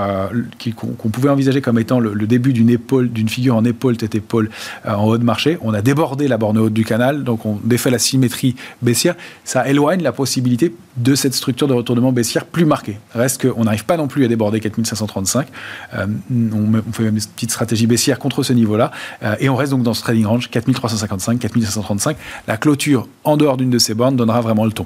qui 0.57 0.73
qu'on 0.98 1.10
pouvait 1.10 1.30
envisager 1.30 1.62
comme 1.62 1.80
étant 1.80 2.00
le, 2.00 2.27
début 2.27 2.54
d'une 2.54 2.70
épaule, 2.70 3.10
d'une 3.10 3.30
figure 3.30 3.56
en 3.56 3.63
épaule, 3.63 3.98
tête 3.98 4.16
épaule 4.16 4.50
euh, 4.86 4.94
en 4.94 5.06
haut 5.06 5.18
de 5.18 5.24
marché. 5.24 5.58
On 5.62 5.74
a 5.74 5.82
débordé 5.82 6.27
la 6.27 6.38
borne 6.38 6.58
haute 6.58 6.74
du 6.74 6.86
canal, 6.86 7.24
donc 7.24 7.46
on 7.46 7.60
défait 7.63 7.89
la 7.89 8.00
symétrie 8.00 8.56
baissière. 8.82 9.16
Ça 9.44 9.68
éloigne 9.68 10.01
la 10.01 10.12
possibilité 10.12 10.74
de 10.98 11.16
cette 11.16 11.34
structure 11.34 11.68
de 11.68 11.74
retournement 11.74 12.12
baissière 12.12 12.46
plus 12.46 12.66
marquée. 12.66 12.98
Reste 13.13 13.48
qu'on 13.48 13.63
n'arrive 13.63 13.86
pas 13.86 13.98
non 13.98 14.08
plus 14.08 14.25
à 14.25 14.27
déborder 14.27 14.60
4535. 14.60 15.48
Euh, 15.94 16.08
on, 16.32 16.92
fait 16.92 17.04
une 17.04 17.16
petite 17.16 17.51
stratégie 17.51 17.88
baissière 17.88 18.20
contre 18.20 18.44
ce 18.44 18.54
niveau-là, 18.54 18.92
euh, 19.24 19.36
et 19.39 19.50
on 19.50 19.56
reste 19.56 19.72
donc 19.72 19.84
dans 19.84 19.94
ce 19.94 20.01
trading 20.01 20.25
range 20.25 20.50
4355, 20.50 21.39
4535. 21.39 22.18
La 22.48 22.58
clôture 22.58 23.08
en 23.24 23.38
dehors 23.38 23.58
d'une 23.58 23.70
de 23.70 23.77
ces 23.77 23.94
bornes 23.94 24.16
donnera 24.16 24.42
vraiment 24.42 24.66
le 24.66 24.72
ton. 24.72 24.86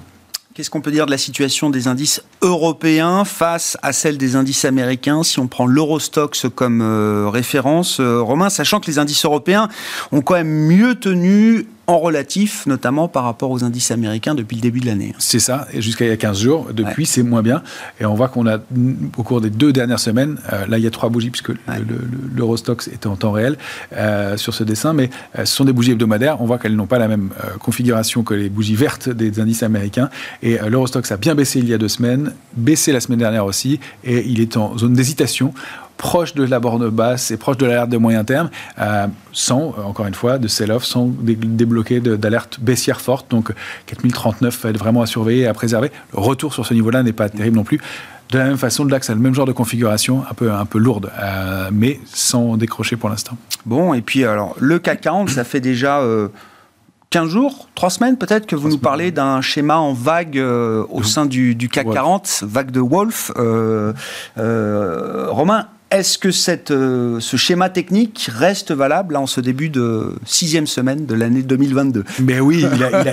Qu'est-ce 0.54 0.70
qu'on 0.70 0.82
peut 0.82 0.92
dire 0.92 1.06
de 1.06 1.12
la 1.12 1.18
situation 1.18 1.70
des 1.70 1.88
indices 1.88 2.22
européens 2.42 3.24
face 3.24 3.78
à 3.82 3.94
celle 3.94 4.18
des 4.18 4.36
indices 4.36 4.66
américains 4.66 5.24
si 5.24 5.40
on 5.40 5.48
prend 5.48 5.66
l'Eurostox 5.66 6.48
comme 6.54 6.82
euh, 6.82 7.30
référence, 7.30 8.02
Romain, 8.02 8.50
sachant 8.50 8.82
que 8.82 8.88
les 8.88 9.00
indices 9.00 9.24
européens 9.24 9.70
ont 10.12 10.22
quand 10.22 10.34
même 10.34 10.50
mieux 10.50 10.96
tenu 10.96 11.68
en 11.92 12.00
relatif, 12.00 12.66
notamment 12.68 13.08
par 13.08 13.24
rapport 13.24 13.52
aux 13.52 13.64
indices 13.64 13.92
américains 13.92 14.34
depuis 14.34 14.56
le 14.56 14.62
début 14.62 14.80
de 14.80 14.86
l'année. 14.86 15.14
C'est 15.20 15.40
ça, 15.40 15.68
et 15.74 15.82
jusqu'à 15.82 16.06
il 16.06 16.08
y 16.08 16.12
a 16.12 16.18
15 16.18 16.40
jours. 16.40 16.68
Depuis, 16.74 17.06
c'est 17.06 17.24
moins 17.24 17.42
bien. 17.42 17.64
Et 18.00 18.06
on 18.06 18.14
voit 18.14 18.30
qu'on 18.30 18.48
a, 18.48 18.60
au 19.18 19.24
cours 19.24 19.42
des 19.42 19.50
deux 19.50 19.74
dernières 19.74 20.00
semaines, 20.00 20.38
euh, 20.52 20.66
là, 20.68 20.78
il 20.78 20.84
y 20.84 20.88
a 20.88 20.92
trois 20.92 21.10
bougies, 21.10 21.30
puisque 21.30 21.52
l'Eurostox 22.36 22.88
était 22.88 23.08
en 23.08 23.16
temps 23.16 23.32
réel 23.32 23.58
euh, 23.94 24.38
sur 24.38 24.54
ce 24.54 24.64
dessin, 24.64 24.94
mais 24.94 25.10
euh, 25.38 25.46
ce 25.46 25.56
sont 25.56 25.66
des 25.66 25.74
bougies 25.74 25.92
hebdomadaires. 25.92 26.42
On 26.42 26.46
voit 26.46 26.58
qu'elles 26.58 26.76
n'ont 26.76 26.88
pas 26.88 27.00
la 27.00 27.08
même 27.08 27.30
configuration 27.60 28.24
que 28.24 28.34
les 28.34 28.50
bougies 28.50 28.76
vertes 28.76 29.10
des 29.10 29.40
indices 29.40 29.64
américains. 29.64 30.10
Et 30.42 30.58
l'Eurostox 30.68 31.12
a 31.12 31.18
bien 31.18 31.36
baissé 31.36 31.60
il 31.60 31.68
y 31.68 31.74
a 31.74 31.78
deux 31.78 31.90
semaines, 31.90 32.34
baissé 32.56 32.92
la 32.92 33.02
semaine 33.02 33.20
dernière 33.20 33.46
aussi, 33.46 33.80
et 34.04 34.26
il 34.28 34.40
est 34.40 34.58
en 34.58 34.78
zone 34.78 34.94
d'hésitation 34.94 35.54
proche 36.02 36.34
de 36.34 36.44
la 36.44 36.60
borne 36.60 36.90
basse 36.90 37.30
et 37.30 37.38
proche 37.38 37.58
de 37.58 37.66
l'alerte 37.68 37.90
de 37.90 37.98
moyen 37.98 38.24
terme, 38.24 38.50
euh, 38.80 39.06
sans, 39.34 39.76
euh, 39.78 39.84
encore 39.84 40.08
une 40.08 40.16
fois, 40.16 40.40
de 40.40 40.48
sell-off, 40.48 40.84
sans 40.84 41.06
débloquer 41.06 42.00
d'alerte 42.00 42.60
baissière 42.60 43.00
forte. 43.00 43.30
Donc 43.30 43.54
4039 43.86 44.64
va 44.64 44.70
être 44.72 44.80
vraiment 44.80 45.04
à 45.04 45.06
surveiller 45.06 45.44
et 45.44 45.48
à 45.48 45.54
préserver. 45.54 45.92
Le 46.14 46.20
retour 46.20 46.56
sur 46.56 46.66
ce 46.66 46.74
niveau-là 46.74 47.04
n'est 47.04 47.14
pas 47.14 47.30
terrible 47.30 47.56
non 47.56 47.64
plus. 47.64 47.80
De 48.32 48.40
la 48.40 48.46
même 48.46 48.58
façon, 48.58 48.84
le 48.84 48.90
DAX 48.90 49.12
a 49.12 49.14
le 49.14 49.20
même 49.20 49.36
genre 49.36 49.46
de 49.46 49.52
configuration, 49.52 50.24
un 50.28 50.34
peu, 50.34 50.52
un 50.52 50.66
peu 50.66 50.80
lourde, 50.80 51.12
euh, 51.20 51.70
mais 51.72 52.00
sans 52.06 52.58
décrocher 52.58 52.96
pour 52.96 53.10
l'instant. 53.10 53.38
Bon, 53.68 53.94
et 53.94 54.02
puis 54.02 54.26
alors, 54.26 54.56
le 54.60 54.80
CAC 54.80 55.02
40, 55.02 55.30
ça 55.30 55.44
fait 55.44 55.62
déjà... 55.62 56.02
15 57.12 57.28
jours, 57.28 57.68
3 57.76 57.90
semaines 57.90 58.18
peut-être, 58.18 58.46
que 58.46 58.56
vous 58.56 58.70
nous 58.70 58.78
parlez 58.78 59.12
d'un 59.12 59.42
schéma 59.42 59.76
en 59.76 59.92
vague 59.92 60.38
au 60.38 61.04
sein 61.04 61.26
du, 61.26 61.58
CAC 61.70 61.92
40, 61.92 62.46
vague 62.48 62.72
de 62.72 62.80
Wolf. 62.80 63.34
Romain, 64.38 65.68
est-ce 65.92 66.18
que 66.18 66.32
cette, 66.32 66.72
euh, 66.72 67.20
ce 67.20 67.36
schéma 67.36 67.70
technique 67.70 68.30
reste 68.34 68.72
valable 68.72 69.14
là, 69.14 69.20
en 69.20 69.28
ce 69.28 69.42
début 69.42 69.70
de 69.70 70.16
sixième 70.26 70.66
semaine 70.66 71.06
de 71.06 71.14
l'année 71.14 71.44
2022 71.44 72.06
Mais 72.22 72.40
oui, 72.40 72.66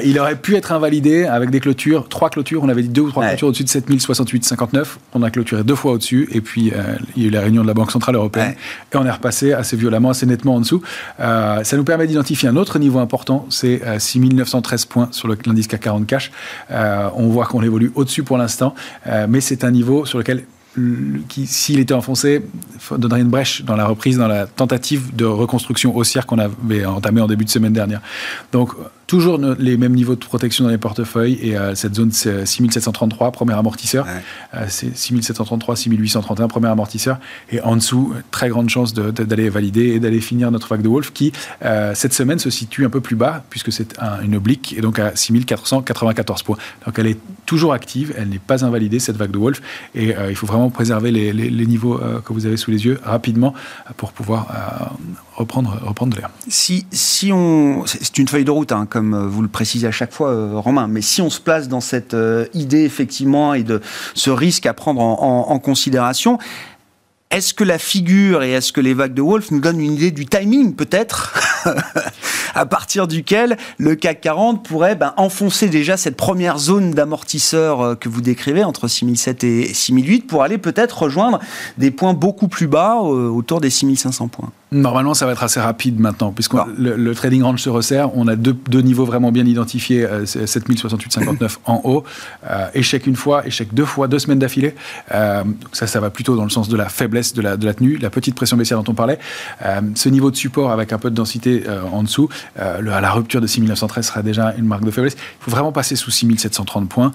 il, 0.04 0.18
aurait 0.18 0.36
pu 0.36 0.56
être 0.56 0.70
invalidé 0.72 1.24
avec 1.24 1.50
des 1.50 1.58
clôtures, 1.58 2.08
trois 2.08 2.30
clôtures, 2.30 2.62
on 2.62 2.68
avait 2.68 2.82
dit 2.82 2.88
deux 2.88 3.02
ou 3.02 3.10
trois 3.10 3.26
clôtures 3.26 3.48
au-dessus 3.48 3.64
de 3.64 3.68
7068,59. 3.68 4.86
On 5.14 5.22
a 5.24 5.30
clôturé 5.30 5.64
deux 5.64 5.74
fois 5.74 5.92
au-dessus, 5.92 6.28
et 6.32 6.40
puis 6.40 6.70
euh, 6.70 6.94
il 7.16 7.24
y 7.24 7.26
a 7.26 7.28
eu 7.28 7.32
la 7.32 7.40
réunion 7.40 7.62
de 7.62 7.66
la 7.66 7.74
Banque 7.74 7.90
Centrale 7.90 8.14
Européenne, 8.14 8.54
et 8.92 8.96
on 8.96 9.04
est 9.04 9.10
repassé 9.10 9.52
assez 9.52 9.76
violemment, 9.76 10.10
assez 10.10 10.26
nettement 10.26 10.54
en 10.54 10.60
dessous. 10.60 10.80
Euh, 11.18 11.64
ça 11.64 11.76
nous 11.76 11.84
permet 11.84 12.06
d'identifier 12.06 12.48
un 12.48 12.56
autre 12.56 12.78
niveau 12.78 13.00
important, 13.00 13.46
c'est 13.50 13.82
6913 13.98 14.84
points 14.86 15.08
sur 15.10 15.26
l'indice 15.28 15.66
CAC 15.66 15.80
40 15.80 16.06
cash. 16.06 16.30
on 16.70 17.26
voit 17.28 17.46
qu'on 17.46 17.62
évolue 17.62 17.90
au-dessus 17.96 18.22
pour 18.22 18.38
l'instant, 18.38 18.74
mais 19.28 19.40
c'est 19.40 19.64
un 19.64 19.72
niveau 19.72 20.06
sur 20.06 20.18
lequel 20.18 20.44
s'il 21.46 21.78
était 21.78 21.94
enfoncé, 21.94 22.42
donnerait 22.96 23.20
une 23.20 23.28
brèche 23.28 23.62
dans 23.64 23.76
la 23.76 23.86
reprise, 23.86 24.18
dans 24.18 24.28
la 24.28 24.46
tentative 24.46 25.14
de 25.14 25.24
reconstruction 25.24 25.96
haussière 25.96 26.26
qu'on 26.26 26.38
avait 26.38 26.84
entamée 26.84 27.20
en 27.20 27.26
début 27.26 27.44
de 27.44 27.50
semaine 27.50 27.72
dernière. 27.72 28.00
Donc, 28.52 28.72
toujours 29.08 29.38
les 29.58 29.76
mêmes 29.78 29.94
niveaux 29.94 30.14
de 30.14 30.24
protection 30.24 30.64
dans 30.64 30.70
les 30.70 30.78
portefeuilles 30.78 31.38
et 31.40 31.56
euh, 31.56 31.74
cette 31.74 31.94
zone 31.94 32.12
c'est 32.12 32.44
6733 32.44 33.32
premier 33.32 33.54
amortisseur. 33.54 34.06
Euh, 34.54 34.66
c'est 34.68 34.96
6733 34.96 35.76
6831 35.76 36.46
premier 36.46 36.68
amortisseur. 36.68 37.18
Et 37.50 37.60
en 37.62 37.74
dessous 37.74 38.12
très 38.30 38.50
grande 38.50 38.68
chance 38.68 38.92
d'aller 38.92 39.48
valider 39.48 39.94
et 39.94 39.98
d'aller 39.98 40.20
finir 40.20 40.50
notre 40.50 40.68
vague 40.68 40.82
de 40.82 40.88
Wolf 40.88 41.12
qui 41.12 41.32
euh, 41.64 41.94
cette 41.94 42.12
semaine 42.12 42.38
se 42.38 42.50
situe 42.50 42.84
un 42.84 42.90
peu 42.90 43.00
plus 43.00 43.16
bas 43.16 43.42
puisque 43.48 43.72
c'est 43.72 43.98
une 44.22 44.36
oblique 44.36 44.74
et 44.76 44.82
donc 44.82 44.98
à 44.98 45.16
6494 45.16 46.42
points. 46.42 46.58
Donc 46.84 46.98
elle 46.98 47.06
est 47.06 47.18
toujours 47.46 47.72
active 47.72 48.12
elle 48.18 48.28
n'est 48.28 48.38
pas 48.38 48.64
invalidée 48.64 48.98
cette 48.98 49.16
vague 49.16 49.30
de 49.30 49.38
Wolf. 49.38 49.62
Et 49.94 50.14
il 50.28 50.36
faut 50.36 50.46
vraiment 50.46 50.68
préserver 50.68 51.10
les, 51.10 51.32
les 51.32 51.66
niveaux 51.66 51.98
que 52.24 52.32
vous 52.34 52.44
avez 52.44 52.58
sous 52.58 52.70
les 52.70 52.84
yeux 52.84 53.00
rapidement 53.02 53.54
pour 53.96 54.12
pouvoir 54.12 54.92
reprendre, 55.38 55.78
reprendre 55.82 56.14
de 56.14 56.20
l'air. 56.20 56.30
Si, 56.48 56.86
si 56.90 57.32
on, 57.32 57.84
c'est 57.86 58.18
une 58.18 58.28
feuille 58.28 58.44
de 58.44 58.50
route, 58.50 58.72
hein, 58.72 58.86
comme 58.88 59.16
vous 59.28 59.42
le 59.42 59.48
précisez 59.48 59.86
à 59.86 59.92
chaque 59.92 60.12
fois, 60.12 60.30
euh, 60.30 60.50
Romain, 60.54 60.88
mais 60.88 61.00
si 61.00 61.22
on 61.22 61.30
se 61.30 61.40
place 61.40 61.68
dans 61.68 61.80
cette 61.80 62.14
euh, 62.14 62.46
idée 62.54 62.84
effectivement 62.84 63.54
et 63.54 63.62
de 63.62 63.80
ce 64.14 64.30
risque 64.30 64.66
à 64.66 64.74
prendre 64.74 65.00
en, 65.00 65.58
considération, 65.58 66.38
est-ce 67.30 67.52
que 67.54 67.64
la 67.64 67.78
figure 67.78 68.42
et 68.42 68.52
est-ce 68.52 68.72
que 68.72 68.80
les 68.80 68.94
vagues 68.94 69.14
de 69.14 69.22
Wolf 69.22 69.50
nous 69.50 69.60
donnent 69.60 69.80
une 69.80 69.94
idée 69.94 70.10
du 70.10 70.26
timing 70.26 70.74
peut-être? 70.74 71.38
à 72.54 72.66
partir 72.66 73.06
duquel 73.06 73.56
le 73.78 73.94
CAC 73.94 74.20
40 74.20 74.64
pourrait 74.64 74.94
ben, 74.94 75.14
enfoncer 75.16 75.68
déjà 75.68 75.96
cette 75.96 76.16
première 76.16 76.58
zone 76.58 76.92
d'amortisseur 76.92 77.80
euh, 77.80 77.94
que 77.94 78.08
vous 78.08 78.20
décrivez 78.20 78.64
entre 78.64 78.88
6007 78.88 79.44
et 79.44 79.74
6008 79.74 80.26
pour 80.26 80.42
aller 80.42 80.58
peut-être 80.58 81.02
rejoindre 81.02 81.38
des 81.76 81.90
points 81.90 82.14
beaucoup 82.14 82.48
plus 82.48 82.66
bas 82.66 82.96
autour 82.96 83.60
des 83.60 83.70
6500 83.70 84.28
points 84.28 84.50
Normalement, 84.70 85.14
ça 85.14 85.24
va 85.24 85.32
être 85.32 85.42
assez 85.42 85.60
rapide 85.60 85.98
maintenant, 85.98 86.30
puisque 86.30 86.52
le, 86.76 87.14
trading 87.14 87.42
range 87.42 87.62
se 87.62 87.70
resserre. 87.70 88.14
On 88.14 88.28
a 88.28 88.36
deux, 88.36 88.82
niveaux 88.82 89.06
vraiment 89.06 89.32
bien 89.32 89.46
identifiés, 89.46 90.04
euh, 90.04 90.24
7068,59 90.24 91.56
en 91.64 91.80
haut. 91.84 92.04
Euh, 92.48 92.66
échec 92.74 93.06
une 93.06 93.16
fois, 93.16 93.46
échec 93.46 93.72
deux 93.72 93.86
fois, 93.86 94.08
deux 94.08 94.18
semaines 94.18 94.38
d'affilée. 94.38 94.74
Euh, 95.12 95.42
ça, 95.72 95.86
ça 95.86 96.00
va 96.00 96.10
plutôt 96.10 96.36
dans 96.36 96.44
le 96.44 96.50
sens 96.50 96.68
de 96.68 96.76
la 96.76 96.90
faiblesse 96.90 97.32
de 97.32 97.40
la, 97.40 97.56
de 97.56 97.64
la 97.64 97.72
tenue, 97.72 97.96
la 97.96 98.10
petite 98.10 98.34
pression 98.34 98.58
baissière 98.58 98.82
dont 98.82 98.92
on 98.92 98.94
parlait. 98.94 99.18
Euh, 99.64 99.80
ce 99.94 100.10
niveau 100.10 100.30
de 100.30 100.36
support 100.36 100.70
avec 100.70 100.92
un 100.92 100.98
peu 100.98 101.08
de 101.08 101.14
densité 101.14 101.57
en 101.92 102.02
dessous, 102.02 102.28
à 102.56 102.80
la 102.80 103.10
rupture 103.10 103.40
de 103.40 103.46
6913 103.46 104.06
sera 104.06 104.22
déjà 104.22 104.54
une 104.56 104.66
marque 104.66 104.84
de 104.84 104.90
faiblesse. 104.90 105.16
Il 105.16 105.44
faut 105.44 105.50
vraiment 105.50 105.72
passer 105.72 105.96
sous 105.96 106.10
6730 106.10 106.88
points 106.88 107.12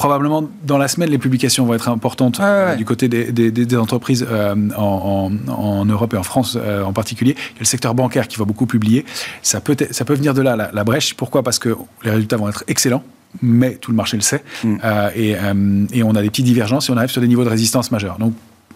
probablement 0.00 0.48
dans 0.64 0.78
la 0.78 0.88
semaine, 0.88 1.10
les 1.10 1.18
publications 1.18 1.66
vont 1.66 1.74
être 1.74 1.90
importantes 1.90 2.40
euh, 2.40 2.74
du 2.74 2.86
côté 2.86 3.06
des, 3.06 3.76
entreprises 3.76 4.26
euh, 4.26 4.54
en, 4.74 5.84
Europe 5.84 6.14
et 6.14 6.16
en 6.16 6.22
France 6.22 6.56
euh, 6.58 6.82
en 6.82 6.94
particulier. 6.94 7.32
Il 7.32 7.54
y 7.56 7.58
a 7.58 7.60
le 7.60 7.64
secteur 7.66 7.94
bancaire 7.94 8.26
qui 8.26 8.38
va 8.38 8.46
beaucoup 8.46 8.64
publier. 8.64 9.04
Ça 9.42 9.60
peut, 9.60 9.76
ça 9.90 10.06
peut 10.06 10.14
venir 10.14 10.32
de 10.32 10.40
là, 10.40 10.70
la, 10.72 10.84
brèche. 10.84 11.12
Pourquoi? 11.12 11.42
Parce 11.42 11.58
que 11.58 11.76
les 12.02 12.12
résultats 12.12 12.38
vont 12.38 12.48
être 12.48 12.64
excellents 12.66 13.04
mais 13.42 13.76
tout 13.76 13.92
le 13.92 13.96
marché 13.96 14.16
le 14.16 14.24
sait, 14.24 14.42
mm. 14.64 14.78
et, 15.14 16.02
on 16.02 16.16
a 16.16 16.20
des 16.22 16.30
petites 16.30 16.46
divergences 16.46 16.88
et 16.88 16.92
on 16.92 16.96
arrive 16.96 17.10
sur 17.10 17.20
des 17.20 17.28
niveaux 17.28 17.44
de 17.44 17.48
résistance 17.48 17.92
majeurs. 17.92 18.18
Donc 18.18 18.32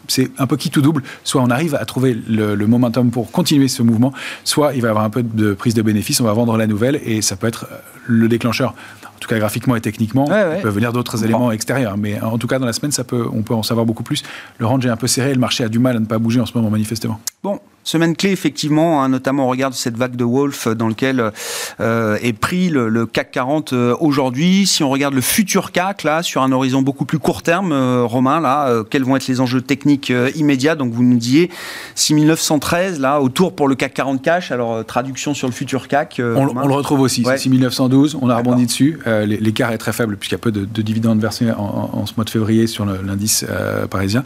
c'est 0.09 0.31
un 0.39 0.47
peu 0.47 0.57
qui 0.57 0.71
tout 0.71 0.83
double. 0.83 1.03
Soit 1.23 1.43
on 1.43 1.51
arrive 1.51 1.75
à 1.75 1.85
trouver 1.85 2.15
le, 2.15 2.55
le, 2.55 2.67
momentum 2.67 3.11
pour 3.11 3.31
continuer 3.31 3.69
ce 3.69 3.83
mouvement, 3.83 4.13
soit 4.45 4.75
il 4.75 4.83
va 4.83 4.89
y 4.89 4.91
avoir 4.91 5.05
un 5.05 5.11
peu 5.11 5.23
de 5.23 5.55
prise 5.55 5.75
de 5.75 5.83
bénéfice, 5.83 6.21
on 6.21 6.25
va 6.25 6.33
vendre 6.33 6.57
la 6.57 6.67
nouvelle 6.67 7.01
et 7.05 7.23
ça 7.23 7.37
peut 7.37 7.47
être 7.47 7.67
le 8.07 8.29
déclencheur 8.29 8.75
en 9.15 9.19
tout 9.19 9.29
cas 9.29 9.39
graphiquement 9.39 9.77
et 9.77 9.81
techniquement. 9.81 10.27
Il 10.27 10.63
peut 10.63 10.69
venir 10.69 10.93
d'autres 10.93 11.25
éléments 11.25 11.51
extérieurs. 11.51 11.97
Mais 11.97 12.21
en 12.21 12.37
tout 12.37 12.47
cas, 12.47 12.59
dans 12.59 12.67
la 12.67 12.73
semaine, 12.73 12.93
ça 12.93 13.05
peut, 13.05 13.27
on 13.33 13.43
peut 13.43 13.55
en 13.55 13.63
savoir 13.63 13.87
beaucoup 13.87 14.03
plus. 14.03 14.23
Le 14.59 14.67
range 14.67 14.85
est 14.85 14.91
un 14.91 14.97
peu 14.97 15.07
serré, 15.07 15.33
le 15.33 15.41
marché 15.41 15.65
a 15.65 15.69
du 15.69 15.79
mal 15.79 15.97
à 15.97 16.01
ne 16.01 16.05
pas 16.07 16.19
bouger 16.19 16.41
en 16.41 16.47
ce 16.47 16.53
moment, 16.55 16.69
manifestement. 16.69 17.21
Bon, 17.43 17.59
Semaine 17.85 18.17
clé, 18.17 18.31
effectivement, 18.31 19.03
hein, 19.03 19.11
notamment 19.11 19.45
au 19.47 19.51
regard 19.51 19.69
de 19.69 19.75
cette 19.75 19.99
vague 19.99 20.17
de 20.17 20.25
Wolf 20.25 20.69
dans 20.69 20.89
lequel 20.89 21.33
euh, 21.81 22.17
est 22.23 22.33
pris 22.33 22.71
le, 22.71 23.05
CAC 23.05 23.31
40 23.31 23.73
euh, 23.75 23.95
aujourd'hui. 24.01 24.67
Si 24.67 24.83
on 24.83 24.89
regarde 24.89 25.13
le 25.13 25.21
futur 25.21 25.71
CAC, 25.71 26.03
là, 26.03 26.23
sur 26.23 26.43
un 26.43 26.51
horizon 26.51 26.81
beaucoup 26.81 27.05
plus 27.05 27.19
court 27.19 27.43
terme, 27.43 27.73
euh, 27.73 28.05
Romain, 28.05 28.41
là, 28.41 28.83
quels 28.89 29.05
vont 29.05 29.17
être 29.17 29.27
les 29.27 29.43
enjeux 29.43 29.61
techniques 29.61 30.11
immédiats? 30.35 30.77
Donc, 30.77 30.95
vous 30.95 31.03
nous 31.03 31.19
disiez 31.19 31.51
6913, 31.95 33.01
là, 33.01 33.21
autour 33.21 33.55
pour 33.55 33.69
le 33.69 33.75
CAC 33.75 33.93
40 33.93 34.23
cash. 34.23 34.51
Alors, 34.51 34.83
traduction 34.87 35.35
sur 35.35 35.47
le 35.47 35.53
futur 35.53 35.87
CAC. 35.87 36.23
On, 36.25 36.47
le 36.47 36.75
retrouve 36.75 37.01
aussi, 37.01 37.23
6912, 37.23 38.17
on 38.23 38.31
a 38.31 38.37
rebondi 38.39 38.65
dessus. 38.65 38.99
L'écart 39.27 39.73
est 39.73 39.79
très 39.79 39.93
faible 39.93 40.17
puisqu'il 40.17 40.35
y 40.35 40.37
a 40.37 40.39
peu 40.39 40.53
de, 40.53 40.83
dividendes 40.83 41.21
versés 41.21 41.51
en, 41.51 42.07
ce 42.07 42.15
mois 42.17 42.25
de 42.25 42.31
février 42.31 42.67
sur 42.67 42.87
l'indice 42.87 43.45
parisien. 43.91 44.25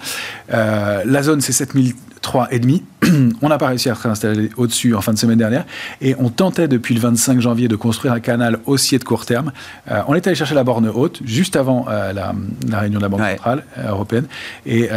la 0.48 1.22
zone, 1.22 1.40
c'est 1.40 1.52
7000 1.52 1.94
3,5. 2.22 2.82
on 3.42 3.48
n'a 3.48 3.58
pas 3.58 3.68
réussi 3.68 3.88
à 3.90 3.94
se 3.94 4.02
réinstaller 4.02 4.50
au-dessus 4.56 4.94
en 4.94 5.00
fin 5.00 5.12
de 5.12 5.18
semaine 5.18 5.38
dernière. 5.38 5.64
Et 6.00 6.14
on 6.18 6.30
tentait 6.30 6.68
depuis 6.68 6.94
le 6.94 7.00
25 7.00 7.40
janvier 7.40 7.68
de 7.68 7.76
construire 7.76 8.12
un 8.12 8.20
canal 8.20 8.58
haussier 8.66 8.98
de 8.98 9.04
court 9.04 9.26
terme. 9.26 9.52
Euh, 9.90 10.02
on 10.08 10.14
est 10.14 10.26
allé 10.26 10.36
chercher 10.36 10.54
la 10.54 10.64
borne 10.64 10.88
haute 10.88 11.20
juste 11.24 11.56
avant 11.56 11.86
euh, 11.88 12.12
la, 12.12 12.34
réunion 12.78 12.98
de 12.98 13.02
la 13.02 13.08
Banque 13.08 13.20
centrale 13.20 13.64
euh, 13.78 13.90
européenne. 13.90 14.26
Et, 14.66 14.88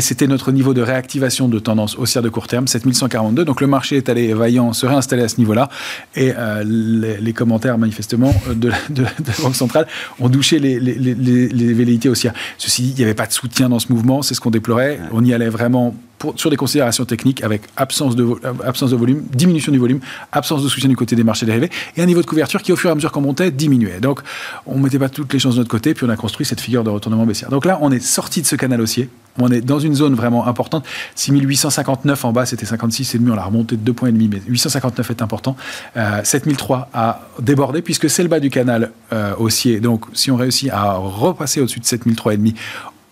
c'était 0.00 0.26
notre 0.26 0.52
niveau 0.52 0.72
de 0.72 0.80
réactivation 0.80 1.48
de 1.48 1.58
tendance 1.58 1.96
haussière 1.96 2.22
de 2.22 2.30
court 2.30 2.46
terme, 2.46 2.66
7142. 2.66 3.44
Donc 3.44 3.60
le 3.60 3.66
marché 3.66 3.96
est 3.96 4.08
allé 4.08 4.32
vaillant 4.32 4.72
se 4.72 4.86
réinstaller 4.86 5.22
à 5.22 5.28
ce 5.28 5.36
niveau-là. 5.38 5.68
Et 6.14 6.32
les, 6.64 7.32
commentaires, 7.34 7.76
manifestement, 7.76 8.34
de, 8.54 8.70
la 8.70 9.08
Banque 9.42 9.54
centrale 9.54 9.86
ont 10.18 10.28
douché 10.28 10.60
les, 10.60 10.78
les, 10.80 11.72
velléités 11.74 12.08
haussières. 12.08 12.32
Ceci 12.56 12.82
dit, 12.82 12.90
il 12.92 12.96
n'y 12.96 13.04
avait 13.04 13.14
pas 13.14 13.26
de 13.26 13.32
soutien 13.32 13.68
dans 13.68 13.80
ce 13.80 13.92
mouvement. 13.92 14.22
C'est 14.22 14.34
ce 14.34 14.40
qu'on 14.40 14.50
déplorait. 14.50 14.98
On 15.12 15.24
y 15.24 15.34
allait 15.34 15.50
vraiment 15.50 15.94
sur 16.36 16.50
des 16.50 16.56
considérations 16.56 17.04
techniques 17.04 17.42
avec 17.42 17.62
absence 17.76 18.16
de, 18.16 18.26
absence 18.64 18.90
de 18.90 18.96
volume, 18.96 19.22
diminution 19.32 19.72
du 19.72 19.78
volume, 19.78 20.00
absence 20.32 20.62
de 20.62 20.68
soutien 20.68 20.88
du 20.88 20.96
côté 20.96 21.16
des 21.16 21.24
marchés 21.24 21.46
dérivés 21.46 21.70
et 21.96 22.02
un 22.02 22.06
niveau 22.06 22.20
de 22.20 22.26
couverture 22.26 22.62
qui, 22.62 22.72
au 22.72 22.76
fur 22.76 22.90
et 22.90 22.92
à 22.92 22.94
mesure 22.94 23.12
qu'on 23.12 23.20
montait, 23.20 23.50
diminuait. 23.50 24.00
Donc, 24.00 24.20
on 24.66 24.78
ne 24.78 24.82
mettait 24.82 24.98
pas 24.98 25.08
toutes 25.08 25.32
les 25.32 25.38
chances 25.38 25.54
de 25.54 25.60
notre 25.60 25.70
côté, 25.70 25.94
puis 25.94 26.06
on 26.06 26.10
a 26.10 26.16
construit 26.16 26.46
cette 26.46 26.60
figure 26.60 26.84
de 26.84 26.90
retournement 26.90 27.26
baissière. 27.26 27.50
Donc 27.50 27.64
là, 27.64 27.78
on 27.80 27.90
est 27.90 28.00
sorti 28.00 28.42
de 28.42 28.46
ce 28.46 28.56
canal 28.56 28.80
haussier. 28.80 29.08
On 29.40 29.48
est 29.52 29.60
dans 29.60 29.78
une 29.78 29.94
zone 29.94 30.14
vraiment 30.14 30.46
importante. 30.46 30.84
6859 31.14 32.24
en 32.24 32.32
bas, 32.32 32.46
c'était 32.46 32.66
56,5. 32.66 33.30
On 33.30 33.34
l'a 33.34 33.44
remonté 33.44 33.76
de 33.76 33.92
2,5 33.92 33.94
points, 33.94 34.10
mais 34.12 34.42
859 34.48 35.10
est 35.10 35.22
important. 35.22 35.56
Euh, 35.96 36.20
7003 36.24 36.90
a 36.92 37.28
débordé 37.38 37.82
puisque 37.82 38.10
c'est 38.10 38.22
le 38.22 38.28
bas 38.28 38.40
du 38.40 38.50
canal 38.50 38.90
euh, 39.12 39.34
haussier. 39.38 39.80
Donc, 39.80 40.06
si 40.12 40.30
on 40.30 40.36
réussit 40.36 40.70
à 40.70 40.94
repasser 40.94 41.60
au-dessus 41.60 41.80
de 41.80 41.84
7003,5, 41.84 42.54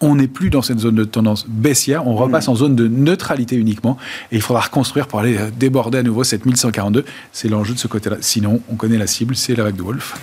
on 0.00 0.16
n'est 0.16 0.28
plus 0.28 0.50
dans 0.50 0.62
cette 0.62 0.78
zone 0.78 0.94
de 0.94 1.04
tendance 1.04 1.46
baissière, 1.48 2.06
on 2.06 2.14
repasse 2.14 2.48
mm. 2.48 2.50
en 2.50 2.54
zone 2.54 2.76
de 2.76 2.88
neutralité 2.88 3.56
uniquement, 3.56 3.96
et 4.32 4.36
il 4.36 4.42
faudra 4.42 4.62
reconstruire 4.62 5.06
pour 5.06 5.20
aller 5.20 5.38
déborder 5.58 5.98
à 5.98 6.02
nouveau 6.02 6.24
7142. 6.24 7.04
C'est 7.32 7.48
l'enjeu 7.48 7.74
de 7.74 7.78
ce 7.78 7.88
côté-là. 7.88 8.16
Sinon, 8.20 8.60
on 8.70 8.76
connaît 8.76 8.98
la 8.98 9.06
cible, 9.06 9.36
c'est 9.36 9.54
la 9.54 9.64
vague 9.64 9.76
de 9.76 9.82
Wolf. 9.82 10.14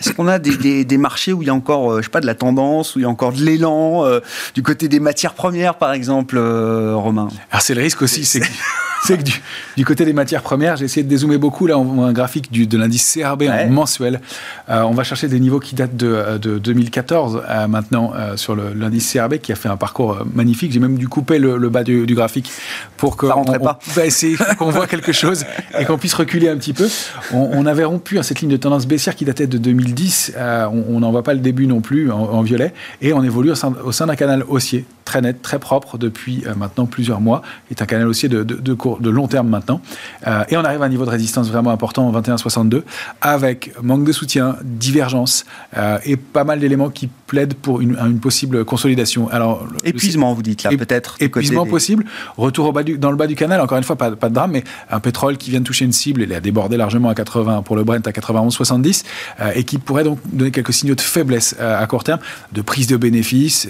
Est-ce 0.00 0.12
qu'on 0.12 0.28
a 0.28 0.38
des, 0.38 0.98
marchés 0.98 1.32
où 1.32 1.42
il 1.42 1.46
y 1.46 1.50
a 1.50 1.54
encore, 1.54 1.92
euh, 1.92 1.98
je 1.98 2.04
sais 2.04 2.10
pas, 2.10 2.20
de 2.20 2.26
la 2.26 2.34
tendance, 2.34 2.96
où 2.96 2.98
il 2.98 3.02
y 3.02 3.04
a 3.04 3.08
encore 3.08 3.32
de 3.32 3.42
l'élan, 3.42 4.04
euh, 4.04 4.20
du 4.54 4.62
côté 4.62 4.88
des 4.88 5.00
matières 5.00 5.34
premières, 5.34 5.76
par 5.76 5.92
exemple, 5.92 6.36
euh, 6.38 6.94
Romain 6.94 7.28
Alors 7.50 7.62
c'est 7.62 7.74
le 7.74 7.82
risque 7.82 8.02
aussi, 8.02 8.24
c'est 8.24 8.40
que 8.40 8.46
du, 9.76 9.84
côté 9.84 10.04
des 10.04 10.12
matières 10.12 10.42
premières, 10.42 10.76
j'ai 10.76 10.84
essayé 10.84 11.02
de 11.02 11.08
dézoomer 11.08 11.38
beaucoup. 11.38 11.66
Là, 11.66 11.78
on 11.78 11.84
voit 11.84 12.06
un 12.06 12.12
graphique 12.12 12.50
du, 12.50 12.66
de 12.66 12.78
l'indice 12.78 13.12
CRB 13.14 13.44
en 13.44 13.68
mensuel. 13.68 14.20
Euh, 14.68 14.82
on 14.82 14.92
va 14.92 15.04
chercher 15.04 15.28
des 15.28 15.40
niveaux 15.40 15.60
qui 15.60 15.74
datent 15.74 15.96
de, 15.96 16.38
2014 16.38 17.42
euh, 17.48 17.68
maintenant 17.68 18.12
sur 18.36 18.56
l'indice 18.56 19.12
CRB 19.12 19.38
qui 19.38 19.52
a 19.52 19.54
fait 19.54 19.68
un 19.68 19.76
parcours 19.76 20.18
magnifique. 20.34 20.72
J'ai 20.72 20.80
même 20.80 20.96
dû 20.96 21.08
couper 21.08 21.38
le, 21.38 21.68
bas 21.68 21.84
du, 21.84 22.14
graphique 22.14 22.50
pour 22.96 23.16
que 23.16 23.26
on, 23.26 23.44
pas. 23.44 23.78
va 23.94 24.06
essayer 24.06 24.36
qu'on 24.58 24.70
voit 24.70 24.86
quelque 24.86 25.12
chose 25.12 25.44
et 25.78 25.84
qu'on 25.84 25.98
puisse 25.98 26.14
reculer 26.14 26.48
un 26.48 26.56
petit 26.56 26.72
peu. 26.72 26.88
On, 27.32 27.66
avait 27.66 27.84
rompu 27.84 28.18
hein, 28.18 28.22
cette 28.22 28.40
ligne 28.40 28.50
de 28.50 28.56
tendance 28.56 28.86
baissière 28.86 29.14
qui 29.14 29.24
datait 29.24 29.46
de 29.46 29.58
2010. 29.90 30.34
on 30.72 31.00
n'en 31.00 31.10
voit 31.10 31.22
pas 31.22 31.34
le 31.34 31.40
début 31.40 31.66
non 31.66 31.80
plus 31.80 32.10
en, 32.10 32.42
violet 32.42 32.72
et 33.02 33.12
on 33.12 33.22
évolue 33.22 33.50
au 33.50 33.54
sein, 33.54 33.74
au 33.84 33.92
sein 33.92 34.06
d'un 34.06 34.16
canal 34.16 34.44
haussier 34.48 34.84
très 35.10 35.20
net, 35.22 35.42
très 35.42 35.58
propre 35.58 35.98
depuis 35.98 36.44
maintenant 36.56 36.86
plusieurs 36.86 37.20
mois. 37.20 37.42
est 37.70 37.82
un 37.82 37.86
canal 37.86 38.06
haussier 38.06 38.28
de, 38.28 38.44
de, 38.44 38.54
de 38.54 38.74
de 39.00 39.10
long 39.10 39.26
terme 39.26 39.48
maintenant. 39.48 39.80
Euh, 40.26 40.44
et 40.48 40.56
on 40.56 40.64
arrive 40.64 40.82
à 40.82 40.84
un 40.84 40.88
niveau 40.88 41.04
de 41.04 41.10
résistance 41.10 41.48
vraiment 41.48 41.70
important 41.70 42.06
en 42.06 42.20
21,62 42.20 42.82
avec 43.20 43.72
manque 43.82 44.04
de 44.04 44.12
soutien, 44.12 44.56
divergence 44.62 45.44
euh, 45.76 45.98
et 46.04 46.16
pas 46.16 46.44
mal 46.44 46.60
d'éléments 46.60 46.90
qui 46.90 47.08
plaident 47.26 47.54
pour 47.54 47.80
une, 47.80 47.96
une 47.98 48.20
possible 48.20 48.64
consolidation. 48.64 49.28
Alors, 49.30 49.66
épuisement, 49.84 50.32
vous 50.32 50.42
dites 50.42 50.62
là, 50.62 50.70
peut-être. 50.70 51.16
Épuisement 51.20 51.66
possible. 51.66 52.04
Retour 52.36 52.66
au 52.66 52.72
bas 52.72 52.82
du, 52.82 52.98
dans 52.98 53.10
le 53.10 53.16
bas 53.16 53.26
du 53.26 53.34
canal, 53.34 53.60
encore 53.60 53.78
une 53.78 53.84
fois, 53.84 53.96
pas, 53.96 54.12
pas, 54.12 54.28
de 54.28 54.34
drame, 54.34 54.52
mais 54.52 54.64
un 54.90 55.00
pétrole 55.00 55.36
qui 55.36 55.50
vient 55.50 55.60
de 55.60 55.64
toucher 55.64 55.84
une 55.84 55.92
cible, 55.92 56.22
il 56.22 56.32
a 56.32 56.40
débordé 56.40 56.76
largement 56.76 57.08
à 57.08 57.14
80 57.14 57.62
pour 57.62 57.76
le 57.76 57.84
Brent 57.84 58.06
à 58.06 58.10
91,70 58.10 59.04
euh, 59.40 59.50
et 59.54 59.64
qui 59.64 59.78
pourrait 59.78 60.04
donc 60.04 60.18
donner 60.32 60.50
quelques 60.50 60.72
signaux 60.72 60.94
de 60.94 61.00
faiblesse 61.00 61.56
à 61.60 61.86
court 61.86 62.04
terme, 62.04 62.20
de 62.52 62.62
prise 62.62 62.86
de 62.86 62.96
bénéfices 62.96 63.68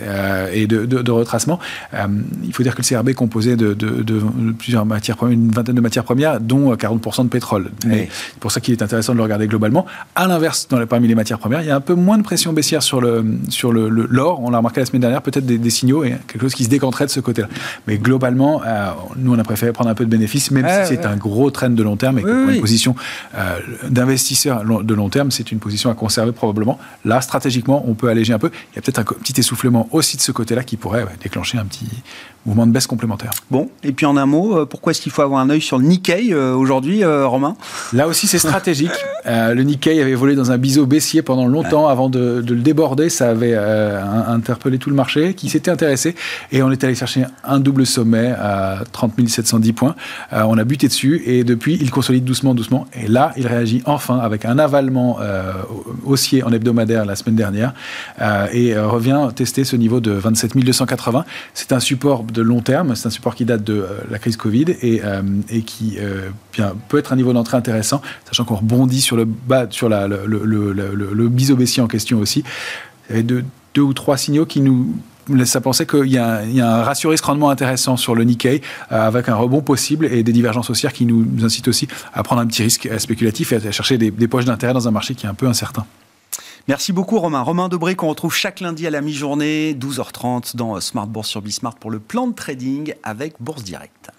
et 0.52 0.66
de, 0.66 0.84
de, 0.84 1.10
retracement. 1.30 1.58
il 2.44 2.52
faut 2.52 2.62
dire 2.62 2.74
que 2.74 2.82
le 2.82 2.96
CRB 2.96 3.10
est 3.10 3.14
composé 3.14 3.56
de, 3.56 3.74
de 3.74 4.20
plusieurs 4.58 4.84
matières 4.86 5.16
une 5.28 5.50
vingtaine 5.50 5.74
de 5.74 5.80
matières 5.80 6.04
premières, 6.04 6.40
dont 6.40 6.74
40% 6.74 7.24
de 7.24 7.28
pétrole. 7.28 7.70
C'est 7.82 8.08
pour 8.38 8.52
ça 8.52 8.60
qu'il 8.60 8.72
est 8.72 8.82
intéressant 8.82 9.12
de 9.12 9.18
le 9.18 9.22
regarder 9.22 9.46
globalement. 9.46 9.86
À 10.14 10.26
l'inverse, 10.26 10.68
dans 10.68 10.84
parmi 10.86 11.08
les 11.08 11.14
matières 11.14 11.38
premières, 11.38 11.62
il 11.62 11.68
y 11.68 11.70
a 11.70 11.76
un 11.76 11.80
peu 11.80 11.94
moins 11.94 12.18
de 12.18 12.22
pression 12.22 12.52
baissière 12.52 12.82
sur 12.82 13.00
le 13.00 13.24
sur 13.48 13.72
le, 13.72 13.88
l'or. 13.88 14.40
On 14.40 14.50
l'a 14.50 14.58
remarqué 14.58 14.80
la 14.80 14.86
semaine 14.86 15.02
dernière, 15.02 15.22
peut-être 15.22 15.46
des, 15.46 15.70
signaux 15.70 16.04
et 16.04 16.16
quelque 16.26 16.42
chose 16.42 16.54
qui 16.54 16.64
se 16.64 16.68
décanterait 16.68 17.06
de 17.06 17.10
ce 17.10 17.20
côté-là. 17.20 17.48
Mais 17.86 17.98
globalement, 17.98 18.62
euh, 18.66 18.90
nous, 19.16 19.34
on 19.34 19.38
a 19.38 19.44
préféré 19.44 19.72
prendre 19.72 19.90
un 19.90 19.94
peu 19.94 20.04
de 20.04 20.10
bénéfices, 20.10 20.50
même 20.50 20.66
si 20.68 20.94
c'est 20.94 21.06
un 21.06 21.16
gros 21.16 21.50
trend 21.50 21.70
de 21.70 21.82
long 21.82 21.96
terme 21.96 22.18
et 22.18 22.22
que 22.22 22.52
une 22.54 22.60
position 22.60 22.94
euh, 23.36 23.58
d'investisseur 23.88 24.64
de 24.64 24.94
long 24.94 25.08
terme, 25.08 25.30
c'est 25.30 25.52
une 25.52 25.58
position 25.58 25.90
à 25.90 25.94
conserver 25.94 26.32
probablement. 26.32 26.78
Là, 27.04 27.20
stratégiquement, 27.20 27.84
on 27.86 27.94
peut 27.94 28.08
alléger 28.08 28.32
un 28.32 28.38
peu. 28.38 28.50
Il 28.72 28.76
y 28.76 28.78
a 28.78 28.82
peut-être 28.82 28.98
un 28.98 29.04
petit 29.04 29.38
essoufflement 29.38 29.88
aussi 29.92 30.16
de 30.16 30.22
ce 30.22 30.32
côté-là 30.32 30.64
qui 30.64 30.76
pourrait 30.76 31.06
déclencher 31.16 31.58
un 31.58 31.66
petit 31.66 31.88
mouvement 32.46 32.66
de 32.66 32.72
baisse 32.72 32.86
complémentaire. 32.86 33.30
Bon, 33.50 33.68
et 33.84 33.92
puis 33.92 34.06
en 34.06 34.16
un 34.16 34.26
mot, 34.26 34.56
euh, 34.56 34.66
pourquoi 34.66 34.92
est-ce 34.92 35.02
qu'il 35.02 35.12
faut 35.12 35.22
avoir 35.22 35.40
un 35.40 35.50
œil 35.50 35.60
sur 35.60 35.78
le 35.78 35.84
Nikkei 35.84 36.32
euh, 36.32 36.54
aujourd'hui, 36.54 37.04
euh, 37.04 37.26
Romain? 37.26 37.56
Là 37.92 38.08
aussi, 38.08 38.26
c'est 38.26 38.38
stratégique. 38.38 38.90
le 39.26 39.62
Nikkei 39.62 40.00
avait 40.00 40.14
volé 40.14 40.34
dans 40.34 40.50
un 40.50 40.56
biseau 40.56 40.86
baissier 40.86 41.22
pendant 41.22 41.46
longtemps 41.46 41.88
avant 41.88 42.08
de, 42.08 42.42
le 42.46 42.60
déborder. 42.62 43.10
Ça 43.10 43.30
avait 43.30 43.54
interpellé 43.54 44.78
tout 44.78 44.88
le 44.90 44.96
marché 44.96 45.34
qui 45.34 45.48
s'était 45.48 45.70
intéressé 45.70 46.14
et 46.52 46.62
on 46.62 46.70
est 46.70 46.82
allé 46.84 46.94
chercher 46.94 47.26
un 47.44 47.60
double 47.60 47.86
sommet 47.86 48.32
à 48.38 48.80
30 48.92 49.28
710 49.28 49.72
points. 49.72 49.94
on 50.32 50.56
a 50.56 50.64
buté 50.64 50.88
dessus 50.88 51.22
et 51.26 51.44
depuis, 51.44 51.76
il 51.80 51.90
consolide 51.90 52.24
doucement, 52.24 52.54
doucement. 52.54 52.86
Et 52.94 53.08
là, 53.08 53.32
il 53.36 53.46
réagit 53.46 53.82
enfin 53.84 54.18
avec 54.18 54.44
un 54.44 54.58
avalement 54.58 55.18
haussier 56.06 56.42
en 56.42 56.52
hebdomadaire 56.52 57.04
la 57.04 57.16
semaine 57.16 57.36
dernière 57.36 57.74
et 58.52 58.78
revient 58.78 59.28
tester 59.34 59.64
ce 59.64 59.76
niveau 59.76 60.00
de 60.00 60.12
27 60.12 60.56
280. 60.56 61.24
C'est 61.54 61.72
un 61.72 61.80
support 61.80 62.24
de 62.32 62.42
long 62.42 62.60
terme. 62.60 62.94
C'est 62.94 63.06
un 63.06 63.10
support 63.10 63.34
qui 63.34 63.44
date 63.44 63.64
de 63.64 63.74
euh, 63.74 63.86
la 64.10 64.18
crise 64.18 64.36
Covid 64.36 64.66
et, 64.82 65.00
euh, 65.04 65.22
qui 65.66 65.96
euh, 65.98 66.30
peut 66.88 66.98
être 66.98 67.12
un 67.12 67.16
niveau 67.16 67.32
d'entrée 67.32 67.56
intéressant, 67.56 68.02
sachant 68.26 68.44
qu'on 68.44 68.56
rebondit 68.56 69.00
sur 69.00 69.16
le 69.16 69.24
bas, 69.24 69.66
sur 69.70 69.88
le, 69.88 70.24
le, 70.26 71.28
biseau 71.28 71.56
baissier 71.56 71.82
en 71.82 71.86
question 71.88 72.18
aussi. 72.18 72.44
Il 73.14 73.26
deux, 73.26 73.82
ou 73.82 73.92
trois 73.92 74.16
signaux 74.16 74.46
qui 74.46 74.60
nous 74.60 74.96
laissent 75.28 75.54
à 75.54 75.60
penser 75.60 75.86
qu'il 75.86 76.06
y, 76.06 76.18
a 76.18 76.42
un 76.42 76.82
ratio 76.82 77.10
risque-rendement 77.10 77.50
intéressant 77.50 77.96
sur 77.96 78.16
le 78.16 78.24
Nikkei, 78.24 78.62
avec 78.88 79.28
un 79.28 79.36
rebond 79.36 79.60
possible 79.60 80.06
et 80.06 80.24
des 80.24 80.32
divergences 80.32 80.70
haussières 80.70 80.92
qui 80.92 81.06
nous, 81.06 81.24
incitent 81.44 81.68
aussi 81.68 81.86
à 82.12 82.24
prendre 82.24 82.42
un 82.42 82.46
petit 82.46 82.64
risque 82.64 82.88
spéculatif 82.98 83.52
et 83.52 83.56
à 83.56 83.70
chercher 83.70 83.96
des 83.96 84.28
poches 84.28 84.44
d'intérêt 84.44 84.72
dans 84.72 84.88
un 84.88 84.90
marché 84.90 85.14
qui 85.14 85.26
est 85.26 85.28
un 85.28 85.34
peu 85.34 85.46
incertain. 85.46 85.86
Merci 86.68 86.92
beaucoup 86.92 87.18
Romain. 87.18 87.42
Romain 87.42 87.68
Debré 87.68 87.94
qu'on 87.94 88.08
retrouve 88.08 88.34
chaque 88.34 88.60
lundi 88.60 88.86
à 88.86 88.90
la 88.90 89.00
mi-journée, 89.00 89.74
12h30 89.74 90.56
dans 90.56 90.80
Smart 90.80 91.06
Bourse 91.06 91.28
sur 91.28 91.42
Bismart 91.42 91.76
pour 91.76 91.90
le 91.90 92.00
plan 92.00 92.26
de 92.26 92.34
trading 92.34 92.94
avec 93.02 93.34
Bourse 93.40 93.64
Direct. 93.64 94.10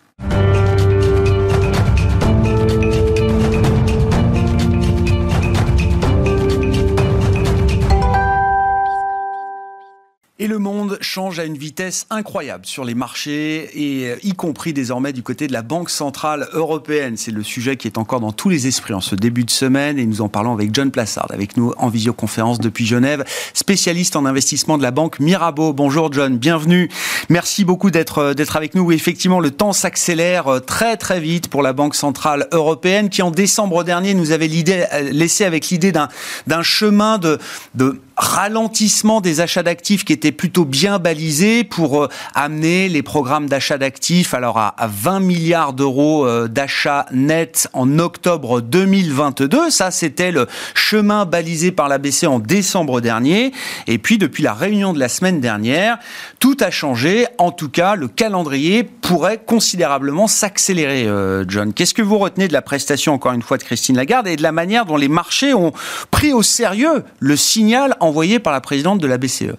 Et 10.41 10.47
le 10.47 10.57
monde 10.57 10.97
change 11.01 11.37
à 11.37 11.45
une 11.45 11.55
vitesse 11.55 12.07
incroyable 12.09 12.65
sur 12.65 12.83
les 12.83 12.95
marchés, 12.95 13.69
et 13.75 14.09
euh, 14.09 14.15
y 14.23 14.33
compris 14.33 14.73
désormais 14.73 15.13
du 15.13 15.21
côté 15.21 15.45
de 15.45 15.53
la 15.53 15.61
Banque 15.61 15.91
Centrale 15.91 16.49
Européenne. 16.53 17.13
C'est 17.15 17.29
le 17.29 17.43
sujet 17.43 17.77
qui 17.77 17.87
est 17.87 17.99
encore 17.99 18.21
dans 18.21 18.31
tous 18.31 18.49
les 18.49 18.65
esprits 18.65 18.95
en 18.95 19.01
ce 19.01 19.13
début 19.13 19.43
de 19.43 19.51
semaine, 19.51 19.99
et 19.99 20.05
nous 20.07 20.19
en 20.21 20.29
parlons 20.29 20.51
avec 20.51 20.73
John 20.73 20.89
Plassard, 20.89 21.27
avec 21.29 21.57
nous 21.57 21.75
en 21.77 21.89
visioconférence 21.89 22.59
depuis 22.59 22.87
Genève, 22.87 23.23
spécialiste 23.53 24.15
en 24.15 24.25
investissement 24.25 24.79
de 24.79 24.81
la 24.81 24.89
Banque 24.89 25.19
Mirabeau. 25.19 25.73
Bonjour 25.73 26.11
John, 26.11 26.39
bienvenue. 26.39 26.89
Merci 27.29 27.63
beaucoup 27.63 27.91
d'être 27.91 28.17
euh, 28.17 28.45
avec 28.55 28.73
nous. 28.73 28.91
effectivement, 28.91 29.41
le 29.41 29.51
temps 29.51 29.73
s'accélère 29.73 30.47
euh, 30.47 30.59
très 30.59 30.97
très 30.97 31.19
vite 31.19 31.49
pour 31.49 31.61
la 31.61 31.73
Banque 31.73 31.93
Centrale 31.93 32.47
Européenne, 32.51 33.09
qui 33.09 33.21
en 33.21 33.29
décembre 33.29 33.83
dernier 33.83 34.15
nous 34.15 34.31
avait 34.31 34.47
laissé 34.47 35.45
avec 35.45 35.69
l'idée 35.69 35.91
d'un 35.91 36.63
chemin 36.63 37.19
de, 37.19 37.37
de 37.75 38.01
ralentissement 38.17 39.21
des 39.21 39.39
achats 39.39 39.63
d'actifs 39.63 40.03
qui 40.03 40.13
était 40.13 40.30
plutôt 40.31 40.65
bien 40.65 40.99
balisé 40.99 41.63
pour 41.63 42.03
euh, 42.03 42.09
amener 42.35 42.87
les 42.87 43.01
programmes 43.01 43.47
d'achat 43.47 43.77
d'actifs 43.77 44.33
alors 44.33 44.57
à, 44.57 44.75
20 44.87 45.19
milliards 45.21 45.73
d'euros 45.73 46.25
euh, 46.25 46.47
d'achats 46.47 47.07
nets 47.11 47.67
en 47.73 47.97
octobre 47.97 48.61
2022. 48.61 49.71
Ça, 49.71 49.91
c'était 49.91 50.31
le 50.31 50.47
chemin 50.75 51.25
balisé 51.25 51.71
par 51.71 51.89
la 51.89 51.97
BCE 51.97 52.25
en 52.25 52.39
décembre 52.39 53.01
dernier. 53.01 53.51
Et 53.87 53.97
puis, 53.97 54.19
depuis 54.19 54.43
la 54.43 54.53
réunion 54.53 54.93
de 54.93 54.99
la 54.99 55.09
semaine 55.09 55.39
dernière, 55.39 55.97
tout 56.39 56.57
a 56.59 56.69
changé. 56.69 57.25
En 57.39 57.51
tout 57.51 57.69
cas, 57.69 57.95
le 57.95 58.07
calendrier 58.07 58.83
pourrait 58.83 59.41
considérablement 59.43 60.27
s'accélérer, 60.27 61.07
euh, 61.07 61.43
John. 61.47 61.73
Qu'est-ce 61.73 61.95
que 61.95 62.03
vous 62.03 62.19
retenez 62.19 62.47
de 62.47 62.53
la 62.53 62.61
prestation, 62.61 63.13
encore 63.13 63.33
une 63.33 63.41
fois, 63.41 63.57
de 63.57 63.63
Christine 63.63 63.95
Lagarde 63.95 64.27
et 64.27 64.35
de 64.35 64.43
la 64.43 64.51
manière 64.51 64.85
dont 64.85 64.97
les 64.97 65.07
marchés 65.07 65.55
ont 65.55 65.73
pris 66.11 66.33
au 66.33 66.43
sérieux 66.43 67.03
le 67.19 67.35
signal 67.35 67.95
en 67.99 68.11
envoyé 68.11 68.39
par 68.39 68.51
la 68.51 68.59
présidente 68.59 68.99
de 68.99 69.07
la 69.07 69.17
BCE. 69.17 69.55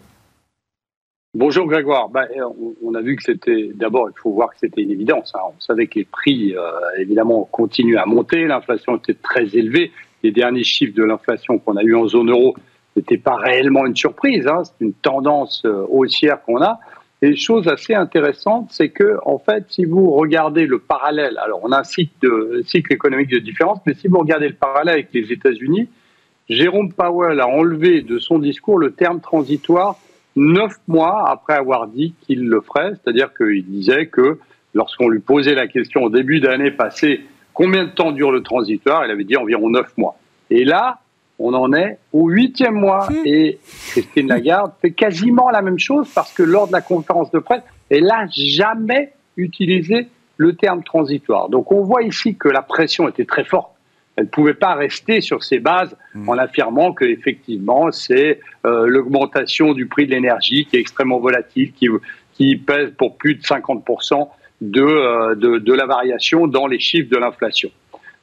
Bonjour 1.34 1.66
Grégoire. 1.66 2.10
Ben, 2.10 2.26
on, 2.82 2.94
a 2.94 3.00
vu 3.00 3.16
que 3.16 3.22
c'était, 3.22 3.70
d'abord, 3.72 4.10
il 4.10 4.20
faut 4.20 4.32
voir 4.32 4.50
que 4.50 4.56
c'était 4.60 4.82
une 4.82 4.90
évidence. 4.90 5.32
Hein. 5.34 5.40
On 5.56 5.60
savait 5.60 5.86
que 5.86 5.98
les 5.98 6.04
prix, 6.04 6.54
euh, 6.54 6.72
évidemment, 6.98 7.48
continuent 7.50 7.96
à 7.96 8.04
monter. 8.04 8.44
L'inflation 8.44 8.98
était 8.98 9.14
très 9.14 9.56
élevée. 9.56 9.92
Les 10.22 10.30
derniers 10.30 10.62
chiffres 10.62 10.94
de 10.94 11.02
l'inflation 11.02 11.58
qu'on 11.58 11.76
a 11.78 11.82
eu 11.82 11.94
en 11.94 12.06
zone 12.06 12.30
euro 12.30 12.54
n'étaient 12.96 13.16
pas 13.16 13.36
réellement 13.36 13.86
une 13.86 13.96
surprise. 13.96 14.46
Hein. 14.46 14.64
C'est 14.64 14.84
une 14.84 14.92
tendance 14.92 15.62
euh, 15.64 15.86
haussière 15.88 16.42
qu'on 16.42 16.60
a. 16.60 16.78
Et 17.22 17.34
chose 17.34 17.66
assez 17.66 17.94
intéressante, 17.94 18.66
c'est 18.70 18.90
que, 18.90 19.16
en 19.24 19.38
fait, 19.38 19.64
si 19.70 19.86
vous 19.86 20.10
regardez 20.10 20.66
le 20.66 20.80
parallèle, 20.80 21.38
alors 21.38 21.60
on 21.62 21.72
a 21.72 21.78
un 21.78 21.84
cycle, 21.84 22.12
de, 22.20 22.62
cycle 22.66 22.92
économique 22.92 23.30
de 23.30 23.38
différence, 23.38 23.78
mais 23.86 23.94
si 23.94 24.06
vous 24.06 24.18
regardez 24.18 24.48
le 24.48 24.54
parallèle 24.54 24.94
avec 24.96 25.08
les 25.14 25.32
États-Unis, 25.32 25.88
Jérôme 26.50 26.92
Powell 26.92 27.40
a 27.40 27.48
enlevé 27.48 28.02
de 28.02 28.18
son 28.18 28.38
discours 28.38 28.76
le 28.76 28.92
terme 28.92 29.20
transitoire 29.20 29.96
neuf 30.36 30.74
mois 30.88 31.28
après 31.28 31.54
avoir 31.54 31.86
dit 31.86 32.14
qu'il 32.22 32.48
le 32.48 32.60
ferait, 32.60 32.92
c'est-à-dire 32.92 33.32
qu'il 33.34 33.64
disait 33.66 34.06
que 34.06 34.38
lorsqu'on 34.74 35.08
lui 35.08 35.20
posait 35.20 35.54
la 35.54 35.66
question 35.66 36.02
au 36.04 36.10
début 36.10 36.40
d'année 36.40 36.70
passée, 36.70 37.20
combien 37.52 37.84
de 37.84 37.90
temps 37.90 38.12
dure 38.12 38.32
le 38.32 38.42
transitoire, 38.42 39.04
il 39.04 39.10
avait 39.10 39.24
dit 39.24 39.36
environ 39.36 39.70
neuf 39.70 39.96
mois. 39.96 40.16
Et 40.50 40.64
là, 40.64 41.00
on 41.38 41.54
en 41.54 41.72
est 41.72 41.98
au 42.12 42.28
huitième 42.28 42.74
mois 42.74 43.08
hmm. 43.10 43.26
et 43.26 43.58
Christine 43.88 44.28
Lagarde 44.28 44.72
fait 44.80 44.92
quasiment 44.92 45.50
la 45.50 45.62
même 45.62 45.78
chose 45.78 46.08
parce 46.14 46.32
que 46.32 46.42
lors 46.42 46.68
de 46.68 46.72
la 46.72 46.80
conférence 46.80 47.30
de 47.30 47.38
presse, 47.38 47.62
elle 47.90 48.04
n'a 48.04 48.26
jamais 48.30 49.12
utilisé 49.36 50.08
le 50.36 50.54
terme 50.54 50.82
transitoire. 50.82 51.48
Donc 51.48 51.72
on 51.72 51.82
voit 51.82 52.02
ici 52.02 52.36
que 52.36 52.48
la 52.48 52.62
pression 52.62 53.08
était 53.08 53.24
très 53.24 53.44
forte. 53.44 53.71
Elle 54.16 54.24
ne 54.24 54.28
pouvait 54.28 54.54
pas 54.54 54.74
rester 54.74 55.20
sur 55.20 55.42
ses 55.42 55.58
bases 55.58 55.96
hmm. 56.14 56.28
en 56.28 56.38
affirmant 56.38 56.92
que 56.92 57.04
effectivement 57.04 57.90
c'est 57.90 58.40
euh, 58.66 58.86
l'augmentation 58.86 59.72
du 59.72 59.86
prix 59.86 60.06
de 60.06 60.10
l'énergie 60.10 60.66
qui 60.66 60.76
est 60.76 60.80
extrêmement 60.80 61.18
volatile, 61.18 61.72
qui, 61.72 61.88
qui 62.34 62.56
pèse 62.56 62.90
pour 62.96 63.16
plus 63.16 63.36
de 63.36 63.42
50% 63.42 64.28
euh, 64.62 65.34
de, 65.34 65.58
de, 65.58 65.72
la 65.72 65.86
variation 65.86 66.46
dans 66.46 66.66
les 66.66 66.78
chiffres 66.78 67.10
de 67.10 67.16
l'inflation. 67.16 67.70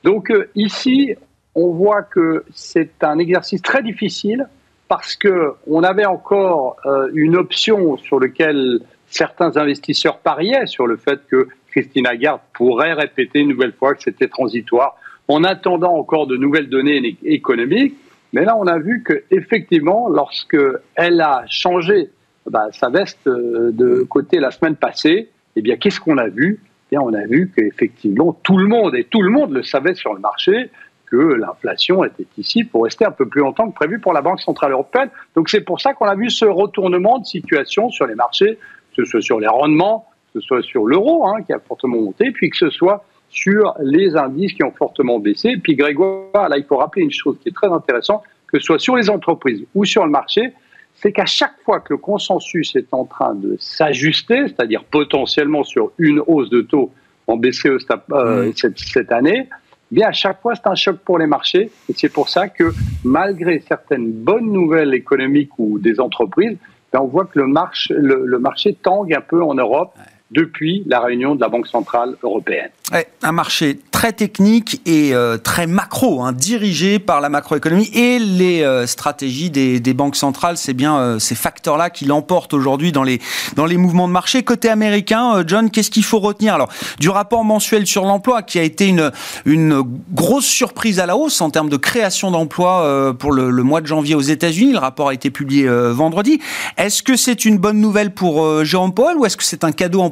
Donc 0.03 0.31
euh, 0.31 0.49
ici, 0.55 1.15
on 1.55 1.71
voit 1.71 2.03
que 2.03 2.45
c'est 2.53 3.03
un 3.03 3.17
exercice 3.17 3.61
très 3.61 3.81
difficile 3.81 4.47
parce 4.87 5.15
que 5.15 5.53
on 5.67 5.83
avait 5.83 6.05
encore 6.05 6.77
une 7.13 7.35
option 7.35 7.97
sur 7.97 8.19
laquelle 8.19 8.79
certains 9.07 9.55
investisseurs 9.57 10.17
pariaient 10.17 10.65
sur 10.65 10.87
le 10.87 10.97
fait 10.97 11.19
que 11.29 11.47
Christine 11.71 12.05
Lagarde 12.05 12.41
pourrait 12.53 12.93
répéter 12.93 13.39
une 13.39 13.49
nouvelle 13.49 13.73
fois 13.73 13.93
que 13.93 14.01
c'était 14.01 14.27
transitoire 14.27 14.95
en 15.29 15.43
attendant 15.43 15.95
encore 15.95 16.27
de 16.27 16.35
nouvelles 16.35 16.69
données 16.69 17.17
économiques. 17.23 17.95
Mais 18.33 18.43
là, 18.43 18.57
on 18.57 18.67
a 18.67 18.77
vu 18.77 19.03
que 19.03 19.23
effectivement, 19.31 20.09
lorsque 20.09 20.57
elle 20.95 21.21
a 21.21 21.43
changé 21.47 22.09
bah, 22.45 22.67
sa 22.71 22.89
veste 22.89 23.27
euh, 23.27 23.71
de 23.71 24.03
côté 24.03 24.39
la 24.39 24.51
semaine 24.51 24.75
passée, 24.75 25.29
eh 25.55 25.61
bien, 25.61 25.77
qu'est-ce 25.77 25.99
qu'on 25.99 26.17
a 26.17 26.27
vu? 26.27 26.59
Eh 26.61 26.95
bien, 26.95 27.01
on 27.01 27.13
a 27.13 27.25
vu 27.25 27.51
qu'effectivement, 27.55 28.33
tout 28.43 28.57
le 28.57 28.67
monde, 28.67 28.95
et 28.95 29.03
tout 29.03 29.21
le 29.21 29.29
monde 29.29 29.51
le 29.51 29.63
savait 29.63 29.93
sur 29.93 30.13
le 30.13 30.19
marché, 30.19 30.69
que 31.05 31.15
l'inflation 31.15 32.03
était 32.03 32.27
ici 32.37 32.63
pour 32.63 32.83
rester 32.83 33.05
un 33.05 33.11
peu 33.11 33.27
plus 33.27 33.41
longtemps 33.41 33.69
que 33.69 33.75
prévu 33.75 33.99
pour 33.99 34.13
la 34.13 34.21
Banque 34.21 34.41
Centrale 34.41 34.71
Européenne. 34.71 35.09
Donc 35.35 35.49
c'est 35.49 35.61
pour 35.61 35.81
ça 35.81 35.93
qu'on 35.93 36.05
a 36.05 36.15
vu 36.15 36.29
ce 36.29 36.45
retournement 36.45 37.19
de 37.19 37.25
situation 37.25 37.89
sur 37.89 38.05
les 38.05 38.15
marchés, 38.15 38.57
que 38.95 39.03
ce 39.03 39.05
soit 39.05 39.21
sur 39.21 39.39
les 39.39 39.47
rendements, 39.47 40.07
que 40.33 40.39
ce 40.39 40.45
soit 40.45 40.61
sur 40.61 40.85
l'euro, 40.85 41.27
hein, 41.27 41.41
qui 41.43 41.53
a 41.53 41.59
fortement 41.59 41.99
monté, 41.99 42.31
puis 42.31 42.51
que 42.51 42.57
ce 42.57 42.69
soit 42.69 43.03
sur 43.29 43.75
les 43.81 44.15
indices 44.15 44.53
qui 44.53 44.63
ont 44.63 44.71
fortement 44.71 45.19
baissé. 45.19 45.57
Puis 45.57 45.75
Grégoire, 45.75 46.49
là, 46.49 46.57
il 46.57 46.65
faut 46.65 46.77
rappeler 46.77 47.03
une 47.03 47.11
chose 47.11 47.37
qui 47.41 47.49
est 47.49 47.55
très 47.55 47.67
intéressante, 47.67 48.23
que 48.47 48.59
ce 48.59 48.65
soit 48.65 48.79
sur 48.79 48.95
les 48.95 49.09
entreprises 49.09 49.63
ou 49.75 49.85
sur 49.85 50.05
le 50.05 50.11
marché, 50.11 50.53
c'est 50.95 51.11
qu'à 51.11 51.25
chaque 51.25 51.55
fois 51.63 51.79
que 51.79 51.93
le 51.93 51.97
consensus 51.97 52.75
est 52.75 52.93
en 52.93 53.05
train 53.05 53.33
de 53.33 53.55
s'ajuster, 53.59 54.47
c'est-à-dire 54.47 54.83
potentiellement 54.83 55.63
sur 55.63 55.91
une 55.97 56.21
hausse 56.27 56.49
de 56.49 56.61
taux 56.61 56.91
en 57.27 57.37
BCE 57.37 57.67
euh, 58.11 58.51
cette, 58.55 58.79
cette, 58.79 59.11
année, 59.11 59.47
eh 59.47 59.95
bien 59.95 60.07
à 60.07 60.11
chaque 60.11 60.41
fois 60.41 60.55
c'est 60.55 60.67
un 60.67 60.75
choc 60.75 60.97
pour 60.97 61.19
les 61.19 61.27
marchés 61.27 61.71
et 61.87 61.93
c'est 61.95 62.11
pour 62.11 62.27
ça 62.27 62.49
que 62.49 62.73
malgré 63.03 63.59
certaines 63.59 64.11
bonnes 64.11 64.51
nouvelles 64.51 64.93
économiques 64.93 65.51
ou 65.57 65.79
des 65.79 65.99
entreprises, 65.99 66.57
ben, 66.91 66.99
on 67.01 67.07
voit 67.07 67.25
que 67.25 67.39
le, 67.39 68.39
marché 68.39 68.73
tangue 68.73 69.13
un 69.13 69.21
peu 69.21 69.43
en 69.43 69.53
Europe 69.53 69.93
depuis 70.31 70.83
la 70.85 70.99
réunion 70.99 71.35
de 71.35 71.41
la 71.41 71.49
Banque 71.49 71.67
centrale 71.67 72.15
européenne. 72.23 72.69
Un 73.21 73.31
marché 73.31 73.79
très 73.99 74.13
technique 74.13 74.81
et 74.85 75.13
euh, 75.13 75.37
très 75.37 75.67
macro, 75.67 76.23
hein, 76.23 76.31
dirigé 76.31 76.99
par 76.99 77.19
la 77.19 77.27
macroéconomie 77.27 77.89
et 77.93 78.17
les 78.17 78.63
euh, 78.63 78.87
stratégies 78.87 79.49
des, 79.49 79.93
banques 79.93 80.15
centrales. 80.15 80.57
C'est 80.57 80.73
bien 80.73 80.97
euh, 80.97 81.19
ces 81.19 81.35
facteurs-là 81.35 81.89
qui 81.89 82.05
l'emportent 82.05 82.53
aujourd'hui 82.53 82.93
dans 82.93 83.03
les, 83.03 83.19
dans 83.55 83.65
les 83.65 83.75
mouvements 83.75 84.07
de 84.07 84.13
marché. 84.13 84.43
Côté 84.43 84.69
américain, 84.69 85.43
John, 85.45 85.69
qu'est-ce 85.69 85.91
qu'il 85.91 86.05
faut 86.05 86.19
retenir? 86.19 86.53
Alors, 86.53 86.69
du 86.99 87.09
rapport 87.09 87.43
mensuel 87.43 87.85
sur 87.85 88.05
l'emploi, 88.05 88.41
qui 88.41 88.57
a 88.57 88.63
été 88.63 88.87
une, 88.87 89.11
une 89.45 89.83
grosse 90.11 90.45
surprise 90.45 91.01
à 91.01 91.05
la 91.05 91.17
hausse 91.17 91.41
en 91.41 91.49
termes 91.49 91.69
de 91.69 91.77
création 91.77 92.31
d'emplois 92.31 93.13
pour 93.19 93.33
le, 93.33 93.51
mois 93.63 93.81
de 93.81 93.87
janvier 93.87 94.15
aux 94.15 94.21
États-Unis. 94.21 94.71
Le 94.71 94.79
rapport 94.79 95.09
a 95.09 95.13
été 95.13 95.29
publié 95.29 95.67
vendredi. 95.67 96.39
Est-ce 96.77 97.03
que 97.03 97.17
c'est 97.17 97.43
une 97.43 97.57
bonne 97.57 97.81
nouvelle 97.81 98.13
pour 98.13 98.35
Powell 98.95 99.17
ou 99.17 99.25
est-ce 99.25 99.35
que 99.35 99.43
c'est 99.43 99.63
un 99.63 99.71
cadeau 99.71 100.01
en 100.01 100.09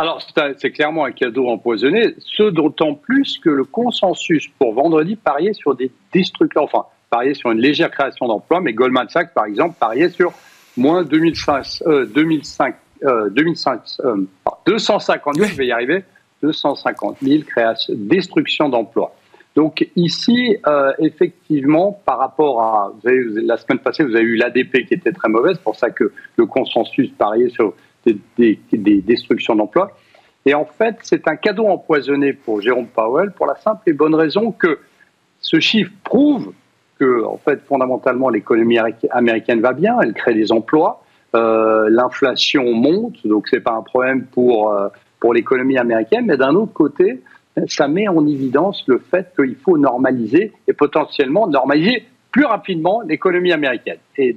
alors, 0.00 0.24
c'est 0.58 0.70
clairement 0.70 1.04
un 1.06 1.10
cadeau 1.10 1.48
empoisonné, 1.48 2.14
ce 2.20 2.44
d'autant 2.44 2.94
plus 2.94 3.36
que 3.38 3.50
le 3.50 3.64
consensus 3.64 4.46
pour 4.56 4.72
vendredi 4.72 5.16
pariait 5.16 5.54
sur 5.54 5.74
des 5.74 5.90
destructeurs, 6.14 6.62
enfin, 6.62 6.84
pariait 7.10 7.34
sur 7.34 7.50
une 7.50 7.58
légère 7.58 7.90
création 7.90 8.28
d'emplois, 8.28 8.60
mais 8.60 8.74
Goldman 8.74 9.08
Sachs, 9.08 9.34
par 9.34 9.46
exemple, 9.46 9.74
pariait 9.80 10.10
sur 10.10 10.32
moins 10.76 11.02
2005, 11.02 11.66
euh, 11.88 12.06
2005, 12.06 12.76
euh, 13.02 13.28
2005 13.30 13.80
euh, 14.04 14.24
250 14.66 15.34
000, 15.34 15.48
je 15.48 15.54
vais 15.56 15.66
y 15.66 15.72
arriver, 15.72 16.04
250 16.44 17.16
000 17.20 17.42
créations, 17.42 17.94
destruction 17.96 18.68
d'emplois. 18.68 19.12
Donc 19.56 19.84
ici, 19.96 20.56
euh, 20.68 20.92
effectivement, 21.00 22.00
par 22.04 22.18
rapport 22.18 22.62
à 22.62 22.92
vous 22.94 23.08
avez, 23.08 23.24
la 23.42 23.56
semaine 23.56 23.80
passée, 23.80 24.04
vous 24.04 24.14
avez 24.14 24.24
eu 24.24 24.36
l'ADP 24.36 24.86
qui 24.86 24.94
était 24.94 25.10
très 25.10 25.28
mauvaise, 25.28 25.58
pour 25.58 25.74
ça 25.74 25.90
que 25.90 26.12
le 26.36 26.46
consensus 26.46 27.10
pariait 27.18 27.48
sur 27.48 27.74
des, 28.06 28.58
destructions 29.02 29.54
d'emplois. 29.56 29.92
Et 30.46 30.54
en 30.54 30.64
fait, 30.64 30.96
c'est 31.02 31.28
un 31.28 31.36
cadeau 31.36 31.66
empoisonné 31.66 32.32
pour 32.32 32.60
Jérôme 32.60 32.86
Powell 32.86 33.32
pour 33.32 33.46
la 33.46 33.56
simple 33.56 33.82
et 33.86 33.92
bonne 33.92 34.14
raison 34.14 34.52
que 34.52 34.78
ce 35.40 35.60
chiffre 35.60 35.92
prouve 36.04 36.52
que, 36.98 37.24
en 37.24 37.36
fait, 37.36 37.60
fondamentalement, 37.66 38.28
l'économie 38.28 38.78
américaine 39.10 39.60
va 39.60 39.72
bien, 39.72 40.00
elle 40.00 40.14
crée 40.14 40.34
des 40.34 40.50
emplois, 40.50 41.02
euh, 41.34 41.88
l'inflation 41.90 42.72
monte, 42.72 43.24
donc 43.26 43.46
c'est 43.48 43.60
pas 43.60 43.72
un 43.72 43.82
problème 43.82 44.24
pour 44.24 44.72
euh, 44.72 44.88
pour 45.20 45.34
l'économie 45.34 45.78
américaine. 45.78 46.24
Mais 46.26 46.36
d'un 46.36 46.54
autre 46.54 46.72
côté, 46.72 47.20
ça 47.66 47.88
met 47.88 48.08
en 48.08 48.26
évidence 48.26 48.84
le 48.86 48.98
fait 48.98 49.32
qu'il 49.36 49.56
faut 49.56 49.78
normaliser 49.78 50.52
et 50.66 50.72
potentiellement 50.72 51.46
normaliser 51.46 52.04
plus 52.30 52.44
rapidement 52.44 53.00
l'économie 53.02 53.52
américaine. 53.52 53.98
Et 54.16 54.36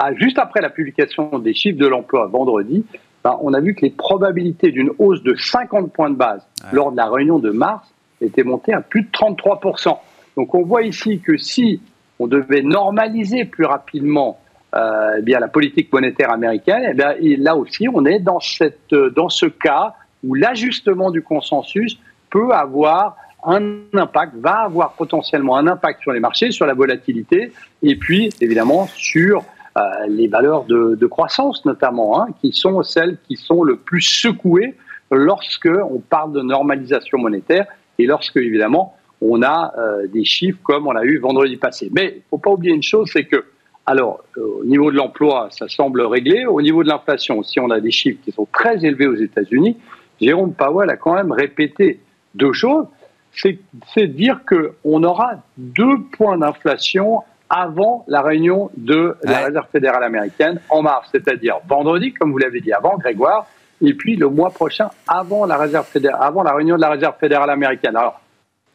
ah, 0.00 0.14
juste 0.14 0.38
après 0.38 0.60
la 0.60 0.70
publication 0.70 1.38
des 1.38 1.54
chiffres 1.54 1.78
de 1.78 1.86
l'emploi 1.86 2.26
vendredi, 2.26 2.84
ben, 3.24 3.36
on 3.42 3.52
a 3.52 3.60
vu 3.60 3.74
que 3.74 3.82
les 3.82 3.90
probabilités 3.90 4.70
d'une 4.70 4.90
hausse 4.98 5.22
de 5.22 5.34
50 5.34 5.92
points 5.92 6.10
de 6.10 6.14
base 6.14 6.46
lors 6.72 6.92
de 6.92 6.96
la 6.96 7.10
réunion 7.10 7.38
de 7.38 7.50
mars 7.50 7.92
étaient 8.20 8.44
montées 8.44 8.72
à 8.72 8.80
plus 8.80 9.02
de 9.02 9.08
33%. 9.08 9.98
Donc 10.36 10.54
on 10.54 10.62
voit 10.62 10.82
ici 10.82 11.20
que 11.20 11.36
si 11.36 11.80
on 12.20 12.28
devait 12.28 12.62
normaliser 12.62 13.44
plus 13.44 13.64
rapidement 13.64 14.38
euh, 14.76 15.16
eh 15.18 15.22
bien, 15.22 15.40
la 15.40 15.48
politique 15.48 15.92
monétaire 15.92 16.30
américaine, 16.30 16.86
eh 16.90 16.94
bien, 16.94 17.14
là 17.38 17.56
aussi 17.56 17.88
on 17.92 18.04
est 18.04 18.20
dans, 18.20 18.40
cette, 18.40 18.94
dans 18.94 19.28
ce 19.28 19.46
cas 19.46 19.94
où 20.22 20.34
l'ajustement 20.34 21.10
du 21.10 21.22
consensus 21.22 21.98
peut 22.30 22.50
avoir 22.52 23.16
un 23.44 23.78
impact, 23.94 24.34
va 24.36 24.62
avoir 24.64 24.92
potentiellement 24.92 25.56
un 25.56 25.66
impact 25.66 26.02
sur 26.02 26.12
les 26.12 26.20
marchés, 26.20 26.50
sur 26.50 26.66
la 26.66 26.74
volatilité, 26.74 27.52
et 27.82 27.96
puis 27.96 28.30
évidemment 28.40 28.88
sur 28.94 29.38
euh, 29.38 29.42
les 30.08 30.28
valeurs 30.28 30.64
de, 30.64 31.06
croissance 31.06 31.64
notamment, 31.64 32.20
hein, 32.20 32.28
qui 32.40 32.52
sont 32.52 32.82
celles 32.82 33.18
qui 33.26 33.36
sont 33.36 33.62
le 33.62 33.76
plus 33.76 34.02
secouées 34.02 34.74
lorsque 35.10 35.68
on 35.68 36.00
parle 36.00 36.32
de 36.32 36.42
normalisation 36.42 37.18
monétaire 37.18 37.66
et 37.98 38.06
lorsque 38.06 38.36
évidemment 38.36 38.94
on 39.20 39.42
a 39.42 39.72
euh, 39.78 40.06
des 40.06 40.24
chiffres 40.24 40.58
comme 40.62 40.86
on 40.86 40.94
a 40.94 41.04
eu 41.04 41.18
vendredi 41.18 41.56
passé. 41.56 41.90
Mais 41.92 42.14
il 42.16 42.22
faut 42.30 42.38
pas 42.38 42.50
oublier 42.50 42.74
une 42.74 42.82
chose, 42.82 43.10
c'est 43.12 43.24
que 43.24 43.44
alors 43.86 44.20
euh, 44.36 44.60
au 44.60 44.64
niveau 44.64 44.90
de 44.90 44.96
l'emploi, 44.96 45.48
ça 45.50 45.66
semble 45.68 46.02
réglé. 46.02 46.46
Au 46.46 46.60
niveau 46.60 46.82
de 46.82 46.88
l'inflation, 46.88 47.42
si 47.42 47.58
on 47.58 47.70
a 47.70 47.80
des 47.80 47.90
chiffres 47.90 48.20
qui 48.24 48.32
sont 48.32 48.46
très 48.52 48.84
élevés 48.84 49.06
aux 49.06 49.16
États-Unis, 49.16 49.76
Jérôme 50.20 50.52
Powell 50.52 50.90
a 50.90 50.96
quand 50.96 51.14
même 51.14 51.32
répété 51.32 52.00
deux 52.34 52.52
choses. 52.52 52.86
C'est 53.32 54.06
dire 54.06 54.40
qu'on 54.48 55.02
aura 55.04 55.42
deux 55.56 56.02
points 56.16 56.38
d'inflation 56.38 57.22
avant 57.50 58.04
la 58.08 58.22
réunion 58.22 58.70
de 58.76 59.16
la 59.22 59.46
Réserve 59.46 59.66
fédérale 59.72 60.04
américaine 60.04 60.60
en 60.68 60.82
mars, 60.82 61.08
c'est-à-dire 61.12 61.56
vendredi, 61.66 62.12
comme 62.12 62.32
vous 62.32 62.38
l'avez 62.38 62.60
dit 62.60 62.72
avant, 62.72 62.96
Grégoire, 62.98 63.46
et 63.80 63.94
puis 63.94 64.16
le 64.16 64.28
mois 64.28 64.50
prochain 64.50 64.90
avant 65.06 65.46
la, 65.46 65.56
Réserve 65.56 65.86
fédérale, 65.86 66.20
avant 66.22 66.42
la 66.42 66.52
réunion 66.52 66.76
de 66.76 66.80
la 66.80 66.90
Réserve 66.90 67.16
fédérale 67.18 67.50
américaine. 67.50 67.96
Alors, 67.96 68.20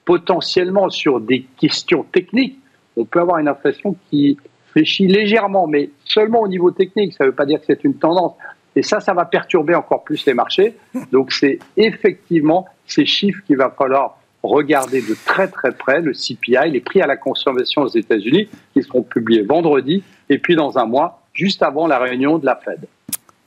potentiellement 0.06 0.90
sur 0.90 1.20
des 1.20 1.46
questions 1.58 2.04
techniques, 2.04 2.60
on 2.98 3.06
peut 3.06 3.20
avoir 3.20 3.40
une 3.40 3.48
inflation 3.48 3.96
qui 4.10 4.38
fléchit 4.72 5.08
légèrement, 5.08 5.68
mais 5.68 5.90
seulement 6.04 6.42
au 6.42 6.48
niveau 6.48 6.72
technique. 6.72 7.14
Ça 7.14 7.24
ne 7.24 7.30
veut 7.30 7.36
pas 7.36 7.46
dire 7.46 7.60
que 7.60 7.66
c'est 7.68 7.84
une 7.84 7.96
tendance. 7.96 8.34
Et 8.76 8.82
ça, 8.82 9.00
ça 9.00 9.14
va 9.14 9.26
perturber 9.26 9.76
encore 9.76 10.04
plus 10.04 10.26
les 10.26 10.34
marchés. 10.34 10.76
Donc, 11.12 11.32
c'est 11.32 11.60
effectivement 11.78 12.68
ces 12.86 13.06
chiffres 13.06 13.42
qu'il 13.46 13.58
va 13.58 13.70
falloir 13.70 14.18
regarder 14.44 15.02
de 15.02 15.16
très 15.26 15.48
très 15.48 15.72
près 15.72 16.02
le 16.02 16.12
CPI, 16.14 16.70
les 16.72 16.82
prix 16.82 17.02
à 17.02 17.08
la 17.08 17.18
consommation 17.18 17.82
aux 17.82 17.88
États-Unis, 17.88 18.50
qui 18.74 18.84
seront 18.84 19.02
publiés 19.02 19.42
vendredi 19.42 20.04
et 20.30 20.38
puis 20.38 20.56
dans 20.56 20.78
un 20.78 20.86
mois, 20.86 21.24
juste 21.34 21.64
avant 21.64 21.88
la 21.88 21.98
réunion 21.98 22.38
de 22.38 22.46
la 22.46 22.56
Fed. 22.56 22.86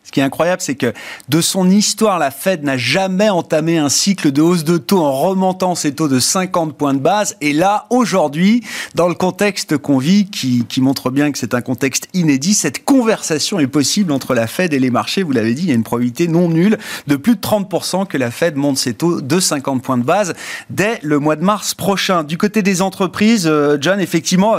Ce 0.07 0.13
qui 0.13 0.21
est 0.21 0.23
incroyable, 0.23 0.63
c'est 0.63 0.77
que 0.77 0.93
de 1.29 1.41
son 1.41 1.69
histoire, 1.69 2.21
la 2.21 2.31
Fed 2.31 2.63
n'a 2.63 2.77
jamais 2.77 3.29
entamé 3.29 3.77
un 3.77 3.89
cycle 3.89 4.31
de 4.31 4.41
hausse 4.41 4.63
de 4.63 4.79
taux 4.79 5.01
en 5.01 5.11
remontant 5.11 5.75
ses 5.75 5.97
taux 5.97 6.07
de 6.07 6.21
50 6.21 6.77
points 6.77 6.95
de 6.95 7.01
base. 7.01 7.37
Et 7.41 7.53
là, 7.53 7.87
aujourd'hui, 7.91 8.63
dans 8.95 9.09
le 9.09 9.17
contexte 9.17 9.79
qu'on 9.79 9.99
vit, 9.99 10.27
qui, 10.27 10.65
qui 10.69 10.81
montre 10.81 11.11
bien 11.11 11.33
que 11.33 11.39
c'est 11.39 11.55
un 11.55 11.61
contexte 11.61 12.07
inédit, 12.15 12.55
cette 12.55 12.85
conversation 12.85 13.59
est 13.59 13.67
possible 13.67 14.13
entre 14.13 14.33
la 14.35 14.47
Fed 14.47 14.73
et 14.75 14.79
les 14.79 14.91
marchés. 14.91 15.25
Vous 15.25 15.33
l'avez 15.33 15.55
dit, 15.55 15.63
il 15.63 15.69
y 15.71 15.73
a 15.73 15.75
une 15.75 15.83
probabilité 15.83 16.29
non 16.29 16.49
nulle 16.49 16.79
de 17.09 17.17
plus 17.17 17.35
de 17.35 17.41
30% 17.41 18.07
que 18.07 18.17
la 18.17 18.31
Fed 18.31 18.55
monte 18.55 18.79
ses 18.79 18.95
taux 18.95 19.21
de 19.21 19.41
50 19.41 19.83
points 19.83 19.99
de 19.99 20.05
base 20.05 20.35
dès 20.71 21.01
le 21.03 21.19
mois 21.19 21.35
de 21.35 21.43
mars 21.43 21.75
prochain. 21.75 22.23
Du 22.23 22.39
côté 22.39 22.63
des 22.63 22.81
entreprises, 22.81 23.49
euh, 23.49 23.77
John, 23.81 23.99
effectivement, 23.99 24.55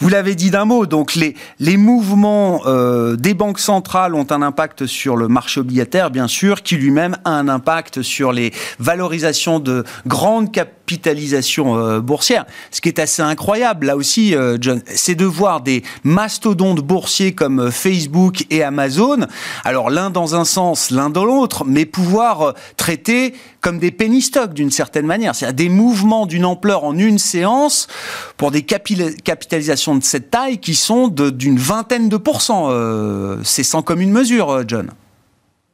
vous 0.00 0.08
l'avez 0.08 0.34
dit 0.34 0.50
d'un 0.50 0.64
mot, 0.64 0.86
donc 0.86 1.14
les, 1.14 1.36
les 1.60 1.76
mouvements 1.76 2.62
euh, 2.66 3.14
des 3.14 3.34
banques 3.34 3.60
centrales 3.60 4.16
ont 4.16 4.26
un 4.30 4.42
impact 4.42 4.87
sur 4.88 5.16
le 5.16 5.28
marché 5.28 5.60
obligataire, 5.60 6.10
bien 6.10 6.26
sûr, 6.26 6.62
qui 6.62 6.76
lui-même 6.76 7.16
a 7.24 7.30
un 7.30 7.48
impact 7.48 8.02
sur 8.02 8.32
les 8.32 8.52
valorisations 8.80 9.60
de 9.60 9.84
grandes 10.06 10.50
capitalisations 10.52 11.76
euh, 11.76 12.00
boursières. 12.00 12.46
Ce 12.70 12.80
qui 12.80 12.88
est 12.88 12.98
assez 12.98 13.22
incroyable, 13.22 13.86
là 13.86 13.96
aussi, 13.96 14.34
euh, 14.34 14.56
John, 14.60 14.80
c'est 14.86 15.14
de 15.14 15.24
voir 15.24 15.60
des 15.60 15.82
mastodontes 16.02 16.80
boursiers 16.80 17.32
comme 17.32 17.60
euh, 17.60 17.70
Facebook 17.70 18.46
et 18.50 18.62
Amazon, 18.62 19.26
alors 19.64 19.90
l'un 19.90 20.10
dans 20.10 20.34
un 20.34 20.44
sens, 20.44 20.90
l'un 20.90 21.10
dans 21.10 21.24
l'autre, 21.24 21.64
mais 21.66 21.84
pouvoir 21.84 22.54
traiter 22.76 23.34
comme 23.60 23.78
des 23.78 23.90
penny 23.90 24.22
stocks 24.22 24.54
d'une 24.54 24.70
certaine 24.70 25.04
manière. 25.06 25.34
C'est-à-dire 25.34 25.66
des 25.66 25.68
mouvements 25.68 26.26
d'une 26.26 26.44
ampleur 26.44 26.84
en 26.84 26.96
une 26.96 27.18
séance 27.18 27.86
pour 28.36 28.50
des 28.50 28.62
capitalisations 28.62 29.96
de 29.96 30.04
cette 30.04 30.30
taille 30.30 30.58
qui 30.58 30.74
sont 30.74 31.08
d'une 31.08 31.58
vingtaine 31.58 32.08
de 32.08 32.16
pourcents. 32.16 32.70
c'est 33.42 33.64
sans 33.64 33.82
commune 33.82 34.12
mesure, 34.12 34.62
John. 34.66 34.77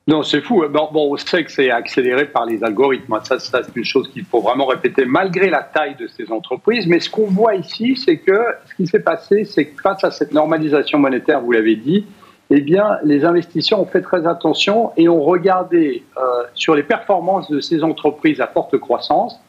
Non, 0.07 0.23
c'est 0.23 0.43
fou. 0.43 0.63
Bon, 0.69 0.91
on 0.93 1.17
sait 1.17 1.45
que 1.45 1.51
c'est 1.51 1.71
accéléré 1.71 2.27
par 2.27 2.45
les 2.45 2.63
algorithmes. 2.63 3.19
Ça, 3.25 3.39
ça 3.39 3.63
c'est 3.63 3.75
une 3.75 3.87
chose 3.87 4.11
qu'il 4.13 4.25
faut 4.25 4.43
vraiment 4.43 4.67
répéter, 4.67 5.07
malgré 5.07 5.49
la 5.49 5.63
taille 5.63 5.97
de 5.97 6.07
ces 6.09 6.31
entreprises. 6.31 6.87
Mais 6.87 7.01
ce 7.01 7.09
qu'on 7.09 7.27
voit 7.27 7.55
ici, 7.55 7.97
c'est 7.97 8.19
que 8.19 8.39
ce 8.67 8.75
qui 8.75 8.87
s'est 8.87 9.01
passé, 9.01 9.47
c'est 9.47 9.67
que 9.67 9.81
face 9.81 10.05
à 10.05 10.11
cette 10.11 10.33
normalisation 10.33 10.99
monétaire, 10.99 11.41
vous 11.41 11.53
l'avez 11.53 11.77
dit, 11.77 12.05
eh 12.51 12.61
bien, 12.61 12.99
les 13.03 13.25
investisseurs 13.25 13.81
ont 13.81 13.87
fait 13.87 14.03
très 14.03 14.27
attention 14.27 14.93
et 14.99 15.09
ont 15.09 15.23
regardé 15.23 16.05
euh, 16.19 16.21
sur 16.55 16.75
les 16.75 16.83
performances 16.83 17.51
de 17.51 17.61
ces 17.61 17.83
entreprises 17.83 18.43
à 18.43 18.47
forte 18.47 18.77
croissance, 18.77 19.41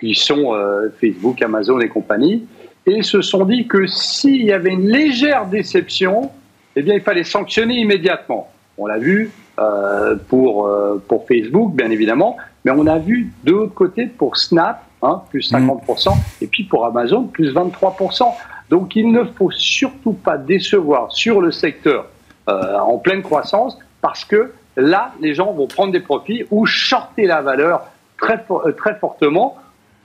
qui 0.00 0.14
sont 0.14 0.54
euh, 0.54 0.88
Facebook, 0.98 1.42
Amazon 1.42 1.78
et 1.80 1.88
compagnie, 1.88 2.46
et 2.86 3.02
se 3.02 3.20
sont 3.20 3.44
dit 3.44 3.66
que 3.66 3.86
s'il 3.86 4.42
y 4.44 4.52
avait 4.52 4.70
une 4.70 4.88
légère 4.88 5.44
déception, 5.46 6.30
eh 6.74 6.80
bien, 6.80 6.94
il 6.94 7.02
fallait 7.02 7.24
sanctionner 7.24 7.74
immédiatement. 7.74 8.50
On 8.78 8.86
l'a 8.86 8.98
vu, 8.98 9.30
euh, 9.58 10.16
pour, 10.28 10.66
euh, 10.66 11.02
pour 11.06 11.26
Facebook, 11.26 11.74
bien 11.74 11.90
évidemment, 11.90 12.36
mais 12.64 12.70
on 12.70 12.86
a 12.86 12.98
vu 12.98 13.30
de 13.44 13.52
l'autre 13.52 13.74
côté 13.74 14.06
pour 14.06 14.38
Snap, 14.38 14.82
hein, 15.02 15.22
plus 15.28 15.52
50%, 15.52 16.10
mm. 16.10 16.18
et 16.40 16.46
puis 16.46 16.64
pour 16.64 16.86
Amazon, 16.86 17.24
plus 17.24 17.52
23%. 17.52 18.24
Donc 18.70 18.96
il 18.96 19.10
ne 19.10 19.24
faut 19.24 19.50
surtout 19.50 20.14
pas 20.14 20.38
décevoir 20.38 21.12
sur 21.12 21.40
le 21.40 21.50
secteur 21.50 22.06
euh, 22.48 22.78
en 22.78 22.96
pleine 22.96 23.22
croissance, 23.22 23.78
parce 24.00 24.24
que 24.24 24.52
là, 24.76 25.12
les 25.20 25.34
gens 25.34 25.52
vont 25.52 25.66
prendre 25.66 25.92
des 25.92 26.00
profits 26.00 26.46
ou 26.50 26.64
shorter 26.64 27.26
la 27.26 27.42
valeur 27.42 27.86
très, 28.18 28.42
très 28.78 28.94
fortement 28.94 29.58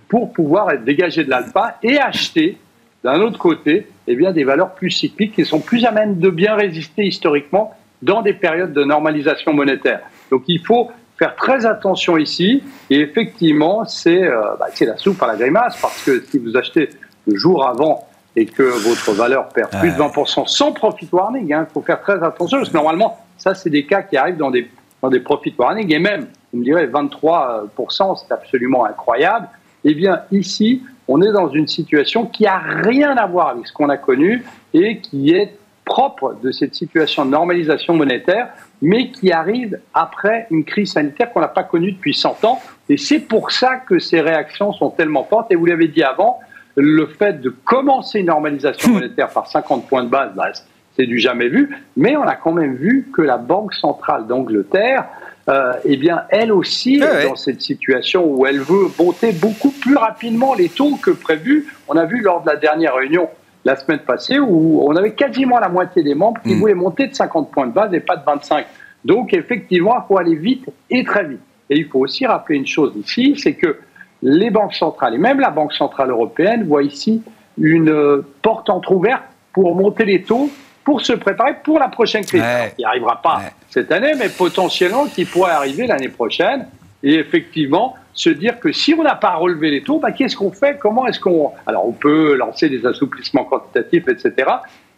pour 0.09 0.33
pouvoir 0.33 0.71
être 0.71 0.83
dégagés 0.83 1.23
de 1.23 1.29
l'alpha 1.29 1.77
et 1.81 1.97
acheter 1.97 2.57
d'un 3.03 3.21
autre 3.21 3.37
côté 3.37 3.87
eh 4.07 4.15
bien, 4.15 4.31
des 4.31 4.43
valeurs 4.43 4.73
plus 4.73 4.91
cycliques 4.91 5.35
qui 5.35 5.45
sont 5.45 5.59
plus 5.59 5.85
à 5.85 5.91
même 5.91 6.19
de 6.19 6.29
bien 6.29 6.55
résister 6.55 7.05
historiquement 7.05 7.73
dans 8.05 8.21
des 8.21 8.33
périodes 8.33 8.71
de 8.71 8.83
normalisation 8.83 9.51
monétaire. 9.51 10.01
Donc 10.29 10.43
il 10.47 10.63
faut 10.63 10.91
faire 11.17 11.35
très 11.35 11.65
attention 11.65 12.17
ici. 12.17 12.63
Et 12.89 12.99
effectivement, 12.99 13.85
c'est 13.85 14.23
euh, 14.23 14.41
bah, 14.59 14.67
la 14.79 14.97
soupe 14.97 15.21
à 15.23 15.27
la 15.27 15.35
grimace 15.35 15.77
parce 15.81 16.03
que 16.03 16.23
si 16.29 16.37
vous 16.37 16.55
achetez 16.55 16.89
le 17.25 17.35
jour 17.35 17.65
avant 17.65 18.07
et 18.35 18.45
que 18.45 18.63
votre 18.63 19.11
valeur 19.13 19.49
perd 19.49 19.71
plus 19.79 19.91
de 19.91 19.97
20% 19.97 20.47
sans 20.47 20.71
profit 20.71 21.07
warning, 21.11 21.47
il 21.47 21.53
hein, 21.53 21.67
faut 21.73 21.81
faire 21.81 22.01
très 22.01 22.21
attention 22.23 22.57
parce 22.57 22.69
que 22.69 22.75
normalement, 22.75 23.17
ça, 23.37 23.55
c'est 23.55 23.69
des 23.69 23.85
cas 23.85 24.03
qui 24.03 24.17
arrivent 24.17 24.37
dans 24.37 24.51
des, 24.51 24.69
dans 25.01 25.09
des 25.09 25.21
profit 25.21 25.53
warning 25.57 25.91
et 25.91 25.99
même, 25.99 26.27
vous 26.51 26.59
me 26.59 26.63
direz, 26.63 26.87
23%, 26.87 28.17
c'est 28.17 28.33
absolument 28.33 28.85
incroyable. 28.85 29.47
Eh 29.83 29.93
bien, 29.93 30.21
ici, 30.31 30.83
on 31.07 31.21
est 31.21 31.31
dans 31.31 31.49
une 31.49 31.67
situation 31.67 32.25
qui 32.25 32.45
a 32.45 32.57
rien 32.57 33.15
à 33.15 33.25
voir 33.25 33.49
avec 33.49 33.67
ce 33.67 33.73
qu'on 33.73 33.89
a 33.89 33.97
connu 33.97 34.43
et 34.73 34.99
qui 34.99 35.31
est 35.31 35.57
propre 35.85 36.35
de 36.43 36.51
cette 36.51 36.75
situation 36.75 37.25
de 37.25 37.31
normalisation 37.31 37.93
monétaire, 37.93 38.49
mais 38.81 39.11
qui 39.11 39.31
arrive 39.31 39.79
après 39.93 40.47
une 40.51 40.65
crise 40.65 40.93
sanitaire 40.93 41.31
qu'on 41.31 41.41
n'a 41.41 41.47
pas 41.47 41.63
connue 41.63 41.93
depuis 41.93 42.13
100 42.13 42.43
ans. 42.43 42.59
Et 42.89 42.97
c'est 42.97 43.19
pour 43.19 43.51
ça 43.51 43.77
que 43.77 43.99
ces 43.99 44.19
réactions 44.19 44.73
sont 44.73 44.89
tellement 44.89 45.23
fortes. 45.23 45.51
Et 45.51 45.55
vous 45.55 45.65
l'avez 45.65 45.87
dit 45.87 46.03
avant, 46.03 46.39
le 46.75 47.07
fait 47.07 47.39
de 47.39 47.49
commencer 47.49 48.19
une 48.19 48.25
normalisation 48.25 48.91
monétaire 48.93 49.29
par 49.29 49.47
50 49.47 49.87
points 49.87 50.03
de 50.03 50.09
base, 50.09 50.31
bah, 50.35 50.51
c'est 50.97 51.05
du 51.05 51.19
jamais 51.19 51.47
vu. 51.47 51.75
Mais 51.95 52.17
on 52.17 52.23
a 52.23 52.35
quand 52.35 52.51
même 52.51 52.75
vu 52.75 53.09
que 53.13 53.21
la 53.21 53.37
Banque 53.37 53.73
centrale 53.73 54.27
d'Angleterre, 54.27 55.05
euh, 55.47 55.73
eh 55.85 55.97
bien, 55.97 56.23
elle 56.29 56.51
aussi 56.51 56.95
est 56.95 57.27
dans 57.27 57.35
cette 57.35 57.61
situation 57.61 58.25
où 58.25 58.45
elle 58.47 58.59
veut 58.59 58.87
monter 58.97 59.31
beaucoup 59.31 59.69
plus 59.69 59.95
rapidement 59.95 60.55
les 60.55 60.69
taux 60.69 60.95
que 60.95 61.11
prévu. 61.11 61.67
On 61.87 61.95
a 61.95 62.05
vu 62.05 62.21
lors 62.21 62.41
de 62.41 62.47
la 62.47 62.55
dernière 62.55 62.95
réunion 62.95 63.29
la 63.65 63.75
semaine 63.75 63.99
passée 63.99 64.39
où 64.39 64.87
on 64.87 64.95
avait 64.95 65.13
quasiment 65.13 65.59
la 65.59 65.69
moitié 65.69 66.03
des 66.03 66.13
membres 66.13 66.39
qui 66.41 66.53
hmm. 66.53 66.59
voulaient 66.59 66.75
monter 66.75 67.07
de 67.07 67.15
50 67.15 67.51
points 67.51 67.67
de 67.67 67.73
base 67.73 67.93
et 67.93 67.99
pas 67.99 68.15
de 68.15 68.23
25. 68.23 68.65
Donc 69.03 69.33
effectivement, 69.33 69.95
il 69.97 70.07
faut 70.07 70.17
aller 70.17 70.35
vite 70.35 70.69
et 70.89 71.03
très 71.03 71.25
vite. 71.25 71.41
Et 71.69 71.77
il 71.77 71.87
faut 71.87 71.99
aussi 71.99 72.25
rappeler 72.27 72.57
une 72.57 72.67
chose 72.67 72.93
ici, 72.95 73.35
c'est 73.37 73.53
que 73.53 73.79
les 74.21 74.51
banques 74.51 74.75
centrales 74.75 75.15
et 75.15 75.17
même 75.17 75.39
la 75.39 75.49
Banque 75.49 75.73
centrale 75.73 76.11
européenne 76.11 76.65
voient 76.67 76.83
ici 76.83 77.21
une 77.57 77.89
euh, 77.89 78.25
porte 78.41 78.69
entrouverte 78.69 79.23
pour 79.51 79.75
monter 79.75 80.05
les 80.05 80.23
taux 80.23 80.49
pour 80.83 81.01
se 81.01 81.13
préparer 81.13 81.55
pour 81.63 81.79
la 81.79 81.87
prochaine 81.87 82.23
crise. 82.23 82.43
il 82.77 82.81
n'y 82.81 82.85
arrivera 82.85 83.19
pas 83.21 83.41
cette 83.69 83.91
année, 83.91 84.13
mais 84.17 84.29
potentiellement 84.29 85.05
qui 85.05 85.25
pourrait 85.25 85.51
arriver 85.51 85.87
l'année 85.87 86.09
prochaine. 86.09 86.67
Et 87.01 87.15
effectivement, 87.15 87.95
se 88.15 88.29
dire 88.29 88.59
que 88.59 88.71
si 88.71 88.93
on 88.93 89.03
n'a 89.03 89.15
pas 89.15 89.35
relevé 89.35 89.69
les 89.69 89.83
taux, 89.83 89.99
bah, 89.99 90.11
qu'est-ce 90.11 90.35
qu'on 90.35 90.51
fait? 90.51 90.79
Comment 90.79 91.05
est-ce 91.05 91.19
qu'on... 91.19 91.51
Alors 91.67 91.87
on 91.87 91.91
peut 91.91 92.35
lancer 92.35 92.69
des 92.69 92.85
assouplissements 92.85 93.43
quantitatifs, 93.43 94.07
etc. 94.07 94.33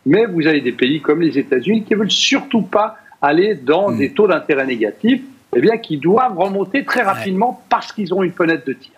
Mais 0.05 0.25
vous 0.25 0.47
avez 0.47 0.61
des 0.61 0.71
pays 0.71 1.01
comme 1.01 1.21
les 1.21 1.37
États-Unis 1.37 1.83
qui 1.83 1.93
ne 1.93 1.99
veulent 1.99 2.11
surtout 2.11 2.61
pas 2.61 2.97
aller 3.21 3.55
dans 3.55 3.91
hmm. 3.91 3.97
des 3.97 4.11
taux 4.11 4.27
d'intérêt 4.27 4.67
négatifs, 4.67 5.21
eh 5.55 5.59
bien, 5.59 5.77
qui 5.77 5.97
doivent 5.97 6.37
remonter 6.37 6.85
très 6.85 7.01
rapidement 7.01 7.61
parce 7.67 7.91
qu'ils 7.91 8.13
ont 8.13 8.21
une 8.21 8.31
fenêtre 8.31 8.65
de 8.65 8.73
tir 8.73 8.93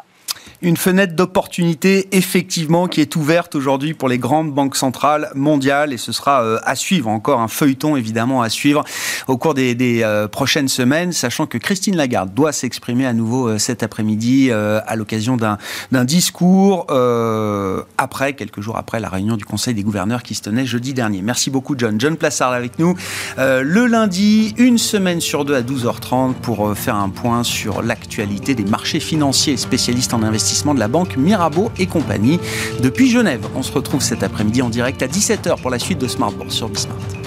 une 0.61 0.77
fenêtre 0.77 1.15
d'opportunité 1.15 2.09
effectivement 2.11 2.87
qui 2.87 2.99
est 2.99 3.15
ouverte 3.15 3.55
aujourd'hui 3.55 3.93
pour 3.93 4.09
les 4.09 4.17
grandes 4.17 4.53
banques 4.53 4.75
centrales 4.75 5.31
mondiales 5.33 5.93
et 5.93 5.97
ce 5.97 6.11
sera 6.11 6.43
euh, 6.43 6.59
à 6.63 6.75
suivre, 6.75 7.09
encore 7.09 7.39
un 7.39 7.47
feuilleton 7.47 7.95
évidemment 7.95 8.41
à 8.41 8.49
suivre 8.49 8.83
au 9.27 9.37
cours 9.37 9.53
des, 9.53 9.75
euh, 10.03 10.27
prochaines 10.27 10.67
semaines, 10.67 11.13
sachant 11.13 11.45
que 11.45 11.57
Christine 11.57 11.95
Lagarde 11.95 12.33
doit 12.33 12.51
s'exprimer 12.51 13.05
à 13.05 13.13
nouveau 13.13 13.47
euh, 13.47 13.57
cet 13.57 13.83
après-midi 13.83 14.51
à 14.51 14.95
l'occasion 14.95 15.37
d'un 15.37 16.05
discours 16.05 16.87
après, 17.97 18.33
quelques 18.33 18.61
jours 18.61 18.77
après 18.77 18.99
la 18.99 19.09
réunion 19.09 19.37
du 19.37 19.45
Conseil 19.45 19.73
des 19.73 19.83
gouverneurs 19.83 20.23
qui 20.23 20.35
se 20.35 20.41
tenait 20.41 20.65
jeudi 20.65 20.93
dernier. 20.93 21.21
Merci 21.21 21.49
beaucoup 21.49 21.75
John. 21.77 21.99
John 21.99 22.17
Plassard 22.17 22.51
avec 22.51 22.79
nous 22.79 22.95
le 23.37 23.85
lundi, 23.85 24.53
une 24.57 24.77
semaine 24.77 25.21
sur 25.21 25.45
deux 25.45 25.55
à 25.55 25.61
12h30 25.61 26.33
pour 26.35 26.75
faire 26.77 26.95
un 26.95 27.09
point 27.09 27.43
sur 27.43 27.81
l'actualité 27.81 28.55
des 28.55 28.65
marchés 28.65 28.99
financiers 28.99 29.57
spécialistes 29.57 30.13
en 30.13 30.23
investissement 30.23 30.48
de 30.49 30.79
la 30.79 30.87
banque 30.87 31.15
Mirabeau 31.15 31.71
et 31.77 31.85
compagnie. 31.85 32.39
Depuis 32.81 33.09
Genève, 33.09 33.45
on 33.55 33.63
se 33.63 33.71
retrouve 33.71 34.01
cet 34.01 34.23
après-midi 34.23 34.61
en 34.61 34.69
direct 34.69 35.01
à 35.01 35.07
17h 35.07 35.61
pour 35.61 35.69
la 35.69 35.79
suite 35.79 35.99
de 35.99 36.07
Smartboard 36.07 36.51
sur 36.51 36.69
Bismart. 36.69 37.18